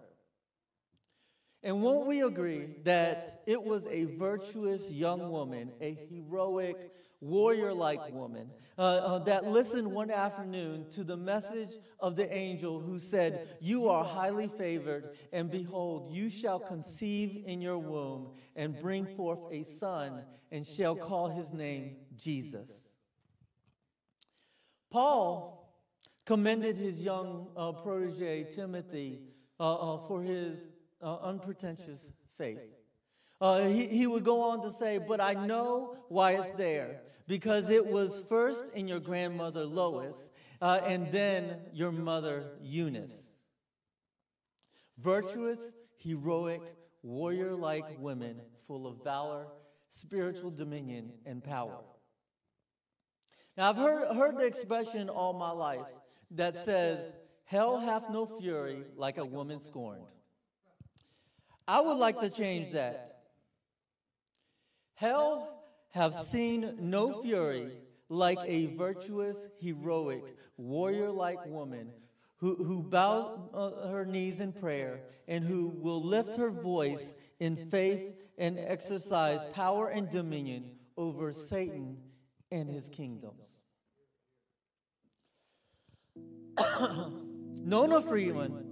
And 1.62 1.82
won't 1.82 2.06
we 2.06 2.22
agree 2.22 2.68
that 2.84 3.42
it 3.46 3.62
was 3.62 3.86
a 3.86 4.04
virtuous 4.04 4.90
young 4.90 5.30
woman, 5.30 5.72
a 5.80 5.92
heroic, 6.10 6.90
warrior 7.20 7.74
like 7.74 8.12
woman, 8.14 8.50
uh, 8.78 8.80
uh, 8.80 9.18
that 9.20 9.44
listened 9.44 9.92
one 9.92 10.10
afternoon 10.10 10.86
to 10.90 11.04
the 11.04 11.18
message 11.18 11.68
of 11.98 12.16
the 12.16 12.32
angel 12.34 12.80
who 12.80 12.98
said, 12.98 13.46
You 13.60 13.88
are 13.88 14.04
highly 14.04 14.48
favored, 14.48 15.16
and 15.32 15.50
behold, 15.50 16.10
you 16.12 16.30
shall 16.30 16.58
conceive 16.58 17.42
in 17.44 17.60
your 17.60 17.78
womb 17.78 18.30
and 18.56 18.78
bring 18.78 19.04
forth 19.04 19.40
a 19.50 19.62
son, 19.62 20.22
and 20.50 20.66
shall 20.66 20.96
call 20.96 21.28
his 21.28 21.52
name 21.52 21.96
Jesus. 22.16 22.94
Paul 24.90 25.70
commended 26.24 26.76
his 26.76 27.00
young 27.02 27.48
uh, 27.56 27.72
protege, 27.72 28.44
Timothy, 28.44 29.20
uh, 29.60 29.74
uh, 29.74 29.98
for 30.08 30.22
his 30.22 30.72
uh, 31.02 31.16
unpretentious 31.22 32.10
faith. 32.36 32.74
Uh, 33.40 33.64
he, 33.64 33.86
he 33.86 34.06
would 34.06 34.24
go 34.24 34.50
on 34.50 34.62
to 34.62 34.70
say, 34.70 34.98
But 34.98 35.20
I 35.20 35.34
know 35.34 35.96
why 36.08 36.32
it's 36.32 36.52
there, 36.52 37.00
because 37.26 37.70
it 37.70 37.86
was 37.86 38.20
first 38.28 38.74
in 38.74 38.86
your 38.86 39.00
grandmother 39.00 39.64
Lois, 39.64 40.28
uh, 40.60 40.80
and 40.84 41.10
then 41.10 41.56
your 41.72 41.92
mother 41.92 42.44
Eunice. 42.62 43.40
Virtuous, 44.98 45.72
heroic, 45.98 46.60
warrior 47.02 47.54
like 47.54 47.98
women 47.98 48.40
full 48.66 48.86
of 48.86 49.02
valor, 49.02 49.46
spiritual 49.88 50.50
dominion, 50.50 51.12
and 51.24 51.42
power. 51.42 51.78
Now, 53.56 53.70
I've 53.70 53.76
heard, 53.76 54.14
heard 54.14 54.38
the 54.38 54.46
expression 54.46 55.08
all 55.08 55.32
my 55.32 55.50
life 55.50 55.86
that 56.32 56.56
says, 56.56 57.12
Hell 57.44 57.80
hath 57.80 58.10
no 58.10 58.26
fury 58.26 58.84
like 58.96 59.18
a 59.18 59.24
woman 59.24 59.58
scorned. 59.58 60.04
I 61.70 61.80
would 61.80 61.98
like 61.98 62.18
to 62.18 62.28
change 62.28 62.72
that. 62.72 63.20
Hell 64.94 65.62
have 65.90 66.12
seen 66.12 66.74
no 66.80 67.22
fury 67.22 67.70
like 68.08 68.38
a 68.44 68.66
virtuous, 68.74 69.46
heroic, 69.60 70.24
warrior 70.56 71.10
like 71.10 71.46
woman 71.46 71.92
who, 72.38 72.56
who 72.56 72.82
bows 72.82 73.38
uh, 73.54 73.88
her 73.88 74.04
knees 74.04 74.40
in 74.40 74.52
prayer 74.52 74.98
and 75.28 75.44
who 75.44 75.68
will 75.68 76.02
lift 76.02 76.36
her 76.38 76.50
voice 76.50 77.14
in 77.38 77.54
faith 77.54 78.16
and 78.36 78.58
exercise 78.58 79.38
power 79.52 79.90
and 79.90 80.10
dominion 80.10 80.72
over 80.96 81.32
Satan 81.32 81.98
and 82.50 82.68
his 82.68 82.88
kingdoms. 82.88 83.62
Nona 87.62 88.02
Freeman 88.02 88.69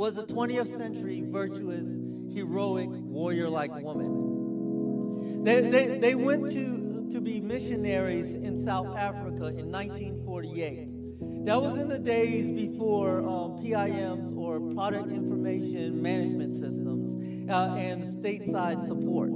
was 0.00 0.16
a 0.16 0.24
20th 0.24 0.66
century 0.66 1.22
virtuous, 1.26 1.98
heroic, 2.32 2.88
warrior 2.90 3.50
like 3.50 3.70
woman. 3.82 5.44
They, 5.44 5.60
they, 5.60 5.98
they 5.98 6.14
went 6.14 6.50
to, 6.52 7.10
to 7.10 7.20
be 7.20 7.38
missionaries 7.38 8.34
in 8.34 8.56
South 8.56 8.96
Africa 8.96 9.48
in 9.48 9.70
1948. 9.70 11.44
That 11.44 11.60
was 11.60 11.78
in 11.78 11.88
the 11.88 11.98
days 11.98 12.50
before 12.50 13.18
um, 13.18 13.58
PIMs 13.58 14.32
or 14.34 14.72
product 14.72 15.12
information 15.12 16.00
management 16.00 16.54
systems 16.54 17.14
uh, 17.50 17.74
and 17.76 18.02
stateside 18.02 18.80
support. 18.80 19.28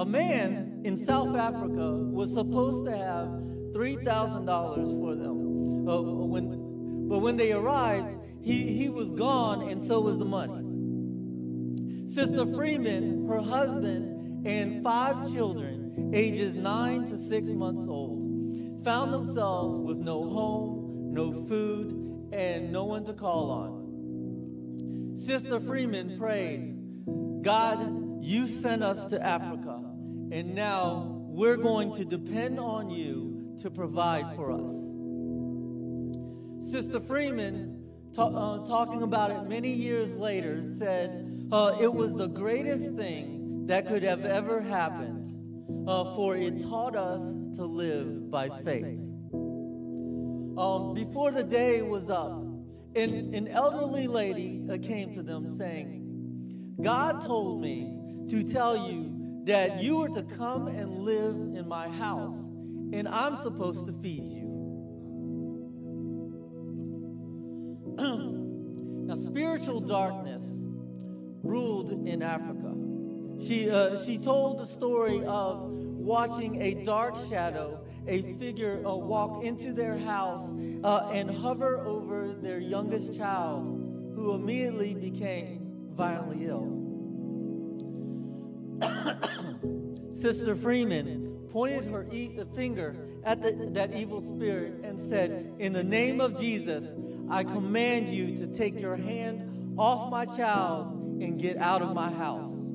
A 0.00 0.04
man 0.04 0.80
in 0.82 0.96
South 0.96 1.36
Africa 1.36 1.94
was 1.94 2.34
supposed 2.34 2.84
to 2.86 2.90
have 2.90 3.28
$3,000 3.72 5.00
for 5.00 5.14
them. 5.14 5.88
Uh, 5.88 6.02
when, 6.26 7.08
but 7.08 7.20
when 7.20 7.36
they 7.36 7.52
arrived, 7.52 8.18
he, 8.42 8.78
he 8.78 8.88
was 8.88 9.12
gone, 9.12 9.68
and 9.68 9.82
so 9.82 10.00
was 10.00 10.18
the 10.18 10.24
money. 10.24 10.64
Sister 12.08 12.46
Freeman, 12.46 13.28
her 13.28 13.40
husband, 13.40 14.46
and 14.46 14.82
five 14.82 15.30
children, 15.32 16.12
ages 16.14 16.54
nine 16.54 17.04
to 17.06 17.18
six 17.18 17.48
months 17.48 17.86
old, 17.86 18.84
found 18.84 19.12
themselves 19.12 19.78
with 19.78 19.98
no 19.98 20.28
home, 20.28 21.12
no 21.12 21.32
food, 21.32 22.30
and 22.32 22.72
no 22.72 22.84
one 22.84 23.04
to 23.04 23.12
call 23.12 23.50
on. 23.50 25.16
Sister 25.16 25.60
Freeman 25.60 26.18
prayed, 26.18 27.42
God, 27.42 28.24
you 28.24 28.46
sent 28.46 28.82
us 28.82 29.04
to 29.06 29.24
Africa, 29.24 29.82
and 30.32 30.54
now 30.54 31.16
we're 31.28 31.56
going 31.56 31.92
to 31.94 32.04
depend 32.04 32.58
on 32.58 32.90
you 32.90 33.56
to 33.60 33.70
provide 33.70 34.34
for 34.36 34.52
us. 34.52 34.72
Sister 36.70 37.00
Freeman, 37.00 37.77
ta- 38.12 38.26
uh, 38.28 38.66
talking 38.66 39.02
about 39.02 39.30
it 39.30 39.48
many 39.48 39.72
years 39.72 40.16
later, 40.16 40.64
said 40.64 41.48
uh, 41.52 41.76
it 41.80 41.92
was 41.92 42.14
the 42.14 42.28
greatest 42.28 42.92
thing 42.94 43.66
that 43.66 43.86
could 43.86 44.02
have 44.02 44.24
ever 44.24 44.60
happened 44.60 45.26
uh, 45.88 46.14
for 46.14 46.36
it 46.36 46.62
taught 46.62 46.96
us 46.96 47.32
to 47.56 47.64
live 47.64 48.30
by 48.30 48.48
faith. 48.48 48.98
Um, 50.58 50.92
before 50.94 51.30
the 51.30 51.44
day 51.44 51.82
was 51.82 52.10
up, 52.10 52.42
an, 52.96 53.34
an 53.34 53.48
elderly 53.48 54.06
lady 54.06 54.66
uh, 54.70 54.78
came 54.78 55.14
to 55.14 55.22
them 55.22 55.48
saying, 55.48 56.76
God 56.82 57.20
told 57.20 57.60
me 57.60 58.26
to 58.28 58.42
tell 58.42 58.90
you 58.90 59.42
that 59.44 59.82
you 59.82 60.02
are 60.02 60.08
to 60.08 60.22
come 60.22 60.68
and 60.68 60.98
live 60.98 61.34
in 61.34 61.66
my 61.68 61.88
house, 61.88 62.36
and 62.92 63.06
I'm 63.08 63.36
supposed 63.36 63.86
to 63.86 63.92
feed 63.92 64.28
you. 64.28 64.47
Spiritual 69.68 69.86
darkness 69.86 70.62
ruled 71.42 71.92
in 72.08 72.22
Africa. 72.22 72.74
She, 73.46 73.70
uh, 73.70 74.02
she 74.02 74.16
told 74.16 74.58
the 74.58 74.66
story 74.66 75.22
of 75.24 75.60
watching 75.60 76.60
a 76.62 76.84
dark 76.86 77.14
shadow, 77.28 77.84
a 78.06 78.22
figure 78.38 78.82
uh, 78.86 78.94
walk 78.94 79.44
into 79.44 79.74
their 79.74 79.98
house 79.98 80.54
uh, 80.82 81.10
and 81.12 81.30
hover 81.30 81.86
over 81.86 82.32
their 82.32 82.58
youngest 82.58 83.14
child, 83.14 84.12
who 84.14 84.34
immediately 84.34 84.94
became 84.94 85.60
violently 85.90 86.46
ill. 86.46 86.74
Sister 90.14 90.54
Freeman 90.54 91.46
pointed 91.52 91.84
her 91.84 92.08
e- 92.10 92.40
finger 92.56 92.96
at 93.24 93.42
the, 93.42 93.68
that 93.72 93.94
evil 93.94 94.22
spirit 94.22 94.80
and 94.82 94.98
said, 94.98 95.52
In 95.58 95.74
the 95.74 95.84
name 95.84 96.22
of 96.22 96.40
Jesus, 96.40 96.96
I 97.30 97.44
command 97.44 98.08
you 98.08 98.34
to 98.38 98.46
take 98.46 98.80
your 98.80 98.96
hand 98.96 99.57
off 99.78 100.10
my 100.10 100.24
child 100.36 100.90
and 101.22 101.40
get 101.40 101.56
out 101.56 101.82
of 101.82 101.94
my 101.94 102.10
house. 102.10 102.66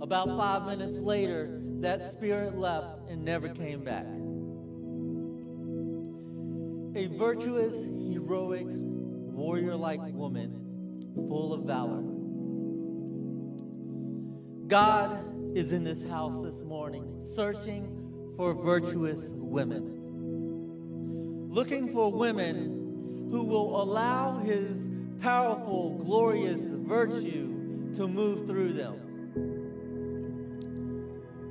About 0.00 0.28
five 0.28 0.66
minutes 0.66 0.98
later, 1.00 1.60
that 1.80 2.00
spirit 2.00 2.56
left 2.56 3.08
and 3.08 3.24
never 3.24 3.48
came 3.48 3.84
back. 3.84 4.06
A 6.96 7.06
virtuous, 7.16 7.84
heroic, 7.84 8.66
warrior 8.68 9.76
like 9.76 10.00
woman, 10.00 11.02
full 11.14 11.52
of 11.52 11.64
valor. 11.64 12.02
God 14.68 15.56
is 15.56 15.72
in 15.72 15.84
this 15.84 16.04
house 16.04 16.42
this 16.42 16.62
morning, 16.62 17.20
searching 17.20 18.32
for 18.36 18.54
virtuous 18.54 19.32
women. 19.34 20.00
Looking 21.50 21.92
for 21.92 22.10
women 22.10 23.28
who 23.30 23.44
will 23.44 23.82
allow 23.82 24.38
His 24.38 24.83
powerful, 25.24 25.96
glorious 26.04 26.74
virtue 26.74 27.90
to 27.94 28.06
move 28.06 28.46
through 28.46 28.74
them. 28.74 28.92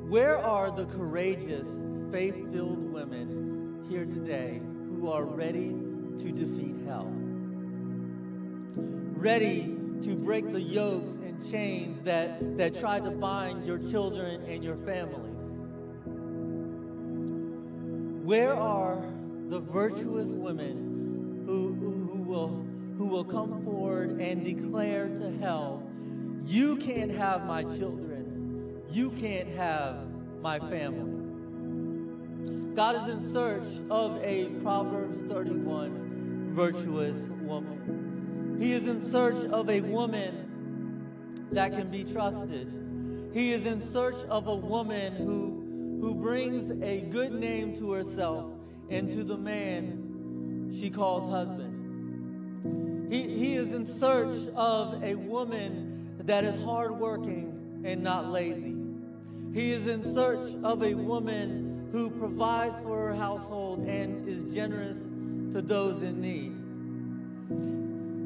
Where 0.07 0.37
are 0.37 0.69
the 0.69 0.85
courageous, 0.85 1.81
faith 2.11 2.35
filled 2.53 2.93
women 2.93 3.83
here 3.89 4.05
today 4.05 4.61
who 4.89 5.09
are 5.09 5.23
ready 5.23 5.69
to 5.69 6.31
defeat 6.31 6.85
hell? 6.85 7.11
Ready 8.77 9.75
to 10.03 10.15
break 10.17 10.51
the 10.51 10.61
yokes 10.61 11.15
and 11.15 11.51
chains 11.51 12.03
that, 12.03 12.55
that 12.59 12.79
try 12.79 12.99
to 12.99 13.09
bind 13.09 13.65
your 13.65 13.79
children 13.79 14.43
and 14.43 14.63
your 14.63 14.75
families? 14.75 15.65
Where 18.23 18.53
are 18.53 19.03
the 19.47 19.61
virtuous 19.61 20.33
women 20.33 21.43
who, 21.47 21.73
who, 21.73 22.21
will, 22.21 22.67
who 22.97 23.07
will 23.07 23.23
come 23.23 23.63
forward 23.63 24.21
and 24.21 24.43
declare 24.43 25.09
to 25.09 25.31
hell, 25.39 25.83
You 26.45 26.75
can't 26.77 27.11
have 27.11 27.45
my 27.45 27.63
children, 27.63 28.81
you 28.89 29.09
can't 29.11 29.49
have 29.49 30.07
my 30.41 30.59
family? 30.59 31.13
God 32.75 32.95
is 32.95 33.13
in 33.13 33.31
search 33.31 33.67
of 33.91 34.19
a 34.23 34.45
Proverbs 34.61 35.21
31 35.21 36.53
virtuous 36.53 37.27
woman. 37.41 38.57
He 38.59 38.73
is 38.73 38.87
in 38.87 39.01
search 39.01 39.45
of 39.51 39.69
a 39.69 39.81
woman 39.81 41.45
that 41.51 41.71
can 41.71 41.89
be 41.89 42.03
trusted. 42.03 42.71
He 43.33 43.51
is 43.51 43.65
in 43.65 43.81
search 43.81 44.15
of 44.29 44.47
a 44.47 44.55
woman 44.55 45.13
who, 45.13 45.99
who 46.01 46.15
brings 46.15 46.71
a 46.83 47.01
good 47.09 47.33
name 47.33 47.75
to 47.77 47.91
herself 47.91 48.51
and 48.89 49.09
to 49.11 49.23
the 49.23 49.37
man 49.37 50.71
she 50.73 50.89
calls 50.89 51.29
husband. 51.29 51.62
He, 53.09 53.21
he 53.23 53.55
is 53.55 53.73
in 53.73 53.85
search 53.85 54.47
of 54.55 55.03
a 55.03 55.15
woman 55.15 56.15
that 56.19 56.43
is 56.43 56.57
hardworking 56.63 57.81
and 57.85 58.01
not 58.01 58.27
lazy. 58.27 58.75
He 59.53 59.71
is 59.71 59.87
in 59.87 60.01
search 60.01 60.55
of 60.63 60.83
a 60.83 60.93
woman 60.93 61.89
who 61.91 62.09
provides 62.09 62.79
for 62.79 63.09
her 63.09 63.13
household 63.13 63.85
and 63.85 64.27
is 64.27 64.51
generous 64.53 65.03
to 65.53 65.61
those 65.61 66.01
in 66.01 66.21
need. 66.21 66.53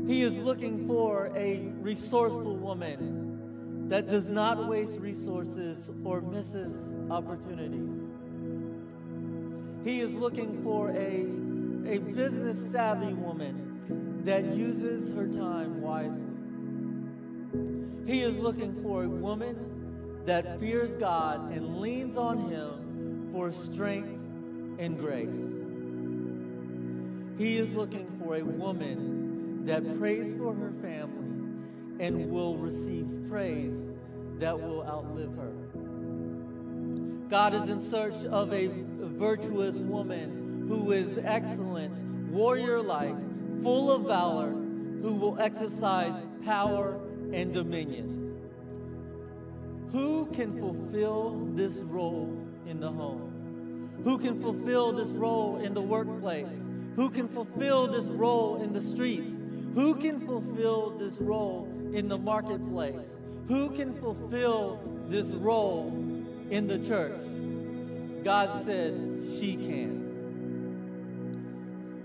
He 0.10 0.22
is 0.22 0.42
looking 0.42 0.88
for 0.88 1.32
a 1.36 1.68
resourceful 1.82 2.56
woman 2.56 3.90
that 3.90 4.08
does 4.08 4.30
not 4.30 4.70
waste 4.70 5.02
resources 5.02 5.90
or 6.06 6.22
misses 6.22 6.96
opportunities. 7.12 8.10
He 9.84 10.00
is 10.00 10.16
looking 10.16 10.64
for 10.64 10.92
a, 10.92 11.26
a 11.94 12.00
business 12.00 12.72
savvy 12.72 13.14
woman 13.14 13.68
that 14.24 14.46
uses 14.46 15.10
her 15.12 15.28
time 15.28 15.82
wisely. 15.82 16.28
He 18.06 18.22
is 18.22 18.40
looking 18.40 18.82
for 18.82 19.04
a 19.04 19.10
woman 19.10 20.24
that 20.26 20.60
fears 20.60 20.96
God 20.96 21.52
and 21.52 21.80
leans 21.80 22.18
on 22.18 22.38
Him 22.50 23.30
for 23.32 23.52
strength 23.52 24.20
and 24.80 24.98
grace. 24.98 25.56
He 27.38 27.58
is 27.58 27.76
looking 27.76 28.08
for 28.20 28.36
a 28.38 28.44
woman 28.44 29.66
that 29.66 30.00
prays 30.00 30.36
for 30.36 30.54
her 30.54 30.72
family 30.82 32.04
and 32.04 32.30
will 32.32 32.58
receive 32.58 33.08
praise 33.30 33.90
that 34.40 34.60
will 34.60 34.84
outlive 34.84 35.36
her. 35.36 35.54
God 37.30 37.54
is 37.54 37.70
in 37.70 37.82
search 37.82 38.26
of 38.26 38.54
a 38.54 38.68
virtuous 38.68 39.80
woman 39.80 40.66
who 40.70 40.92
is 40.92 41.18
excellent, 41.18 42.00
warrior 42.32 42.82
like, 42.82 43.16
full 43.62 43.92
of 43.92 44.04
valor, 44.04 44.50
who 45.02 45.14
will 45.14 45.40
exercise 45.40 46.14
power 46.46 47.00
and 47.34 47.54
dominion. 47.54 48.18
Who 49.92 50.26
can 50.28 50.56
fulfill 50.58 51.46
this 51.54 51.80
role 51.80 52.46
in 52.68 52.80
the 52.80 52.90
home? 52.90 54.00
Who 54.04 54.18
can 54.18 54.42
fulfill 54.42 54.92
this 54.92 55.10
role 55.10 55.58
in 55.58 55.74
the 55.74 55.82
workplace? 55.82 56.68
Who 56.96 57.10
can 57.10 57.28
fulfill 57.28 57.88
this 57.88 58.06
role 58.08 58.62
in 58.62 58.74
the 58.74 58.82
streets? 58.82 59.34
Who 59.74 59.96
can 59.96 60.20
fulfill 60.20 60.92
this 60.92 61.20
role 61.20 61.68
in 61.94 62.08
the 62.08 62.18
marketplace? 62.18 63.20
Who 63.48 63.70
can 63.70 63.94
fulfill 63.94 64.80
this 65.08 65.32
role 65.32 65.88
in 66.50 66.68
the 66.68 66.80
church? 66.80 67.22
God 68.24 68.64
said, 68.64 68.94
She 69.40 69.56
can. 69.56 70.06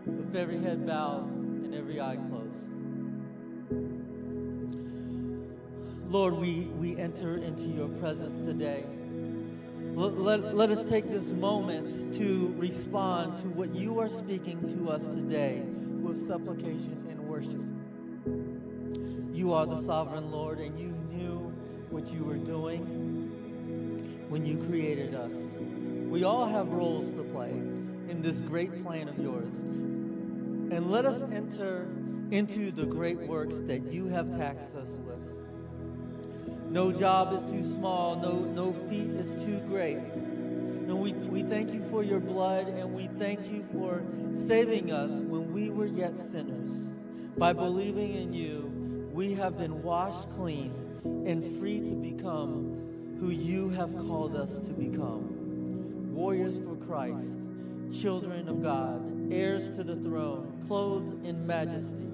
With 0.07 0.37
every 0.37 0.59
head 0.59 0.87
bowed 0.87 1.42
and 1.73 1.81
every 1.81 2.01
eye 2.01 2.17
closed. 2.17 2.69
Lord, 6.11 6.35
we, 6.35 6.67
we 6.77 6.97
enter 6.99 7.39
into 7.39 7.65
your 7.65 7.89
presence 7.89 8.39
today. 8.41 8.85
Let, 9.95 10.13
let, 10.15 10.55
let 10.55 10.71
us 10.71 10.85
take 10.85 11.09
this 11.09 11.31
moment 11.31 12.15
to 12.17 12.55
respond 12.59 13.39
to 13.39 13.49
what 13.49 13.75
you 13.75 13.99
are 14.01 14.11
speaking 14.11 14.61
to 14.77 14.91
us 14.91 15.09
today 15.09 15.61
with 16.03 16.19
supplication 16.19 17.07
and 17.09 17.21
worship. 17.27 17.63
You 19.35 19.55
are 19.55 19.65
the 19.65 19.81
sovereign 19.81 20.31
Lord, 20.31 20.59
and 20.59 20.79
you 20.79 20.91
knew 21.11 21.39
what 21.89 22.13
you 22.13 22.25
were 22.25 22.37
doing 22.37 24.27
when 24.29 24.45
you 24.45 24.59
created 24.59 25.15
us. 25.15 25.35
We 26.11 26.25
all 26.25 26.47
have 26.47 26.69
roles 26.69 27.13
to 27.15 27.23
play 27.23 27.51
in 27.51 28.21
this 28.21 28.43
great 28.43 28.83
plan 28.83 29.09
of 29.09 29.19
yours. 29.19 29.63
And 30.73 30.91
let 30.91 31.05
us 31.05 31.23
enter 31.31 31.87
into 32.31 32.71
the 32.71 32.87
great 32.87 33.19
works 33.19 33.61
that 33.67 33.83
you 33.93 34.07
have 34.07 34.35
taxed 34.35 34.75
us 34.75 34.97
with. 35.05 35.21
No 36.71 36.91
job 36.91 37.35
is 37.35 37.45
too 37.45 37.63
small, 37.63 38.17
no, 38.17 38.39
no 38.39 38.73
feat 38.89 39.11
is 39.11 39.35
too 39.45 39.61
great. 39.69 39.99
And 39.99 40.99
we, 40.99 41.13
we 41.13 41.43
thank 41.43 41.75
you 41.75 41.83
for 41.83 42.03
your 42.03 42.21
blood, 42.21 42.69
and 42.69 42.95
we 42.95 43.09
thank 43.19 43.53
you 43.53 43.63
for 43.65 44.03
saving 44.33 44.91
us 44.91 45.11
when 45.21 45.53
we 45.53 45.69
were 45.69 45.85
yet 45.85 46.19
sinners. 46.19 46.95
By 47.37 47.53
believing 47.53 48.15
in 48.15 48.33
you, 48.33 49.11
we 49.13 49.35
have 49.35 49.59
been 49.59 49.83
washed 49.83 50.31
clean 50.31 50.73
and 51.05 51.45
free 51.61 51.81
to 51.81 51.95
become 51.95 53.17
who 53.21 53.29
you 53.29 53.69
have 53.69 53.95
called 53.99 54.37
us 54.37 54.59
to 54.61 54.71
become 54.71 56.15
warriors 56.15 56.59
for 56.61 56.77
Christ, 56.77 57.41
children 57.93 58.49
of 58.49 58.63
God, 58.63 59.12
heirs 59.33 59.71
to 59.73 59.83
the 59.83 59.97
throne, 59.97 60.63
clothed 60.67 61.27
in 61.27 61.47
majesty. 61.47 62.11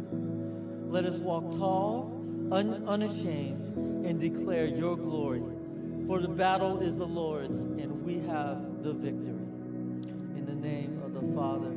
Let 0.86 1.04
us 1.04 1.18
walk 1.18 1.52
tall, 1.58 2.12
un- 2.52 2.84
unashamed, 2.86 3.66
and 4.06 4.20
declare 4.20 4.66
your 4.66 4.96
glory 4.96 5.42
For 6.06 6.20
the 6.20 6.28
battle 6.28 6.80
is 6.80 6.96
the 6.96 7.06
Lord's, 7.06 7.60
and 7.60 8.02
we 8.02 8.20
have 8.20 8.82
the 8.82 8.94
victory. 8.94 9.46
In 10.38 10.46
the 10.46 10.54
name 10.54 11.02
of 11.04 11.12
the 11.12 11.34
Father, 11.34 11.74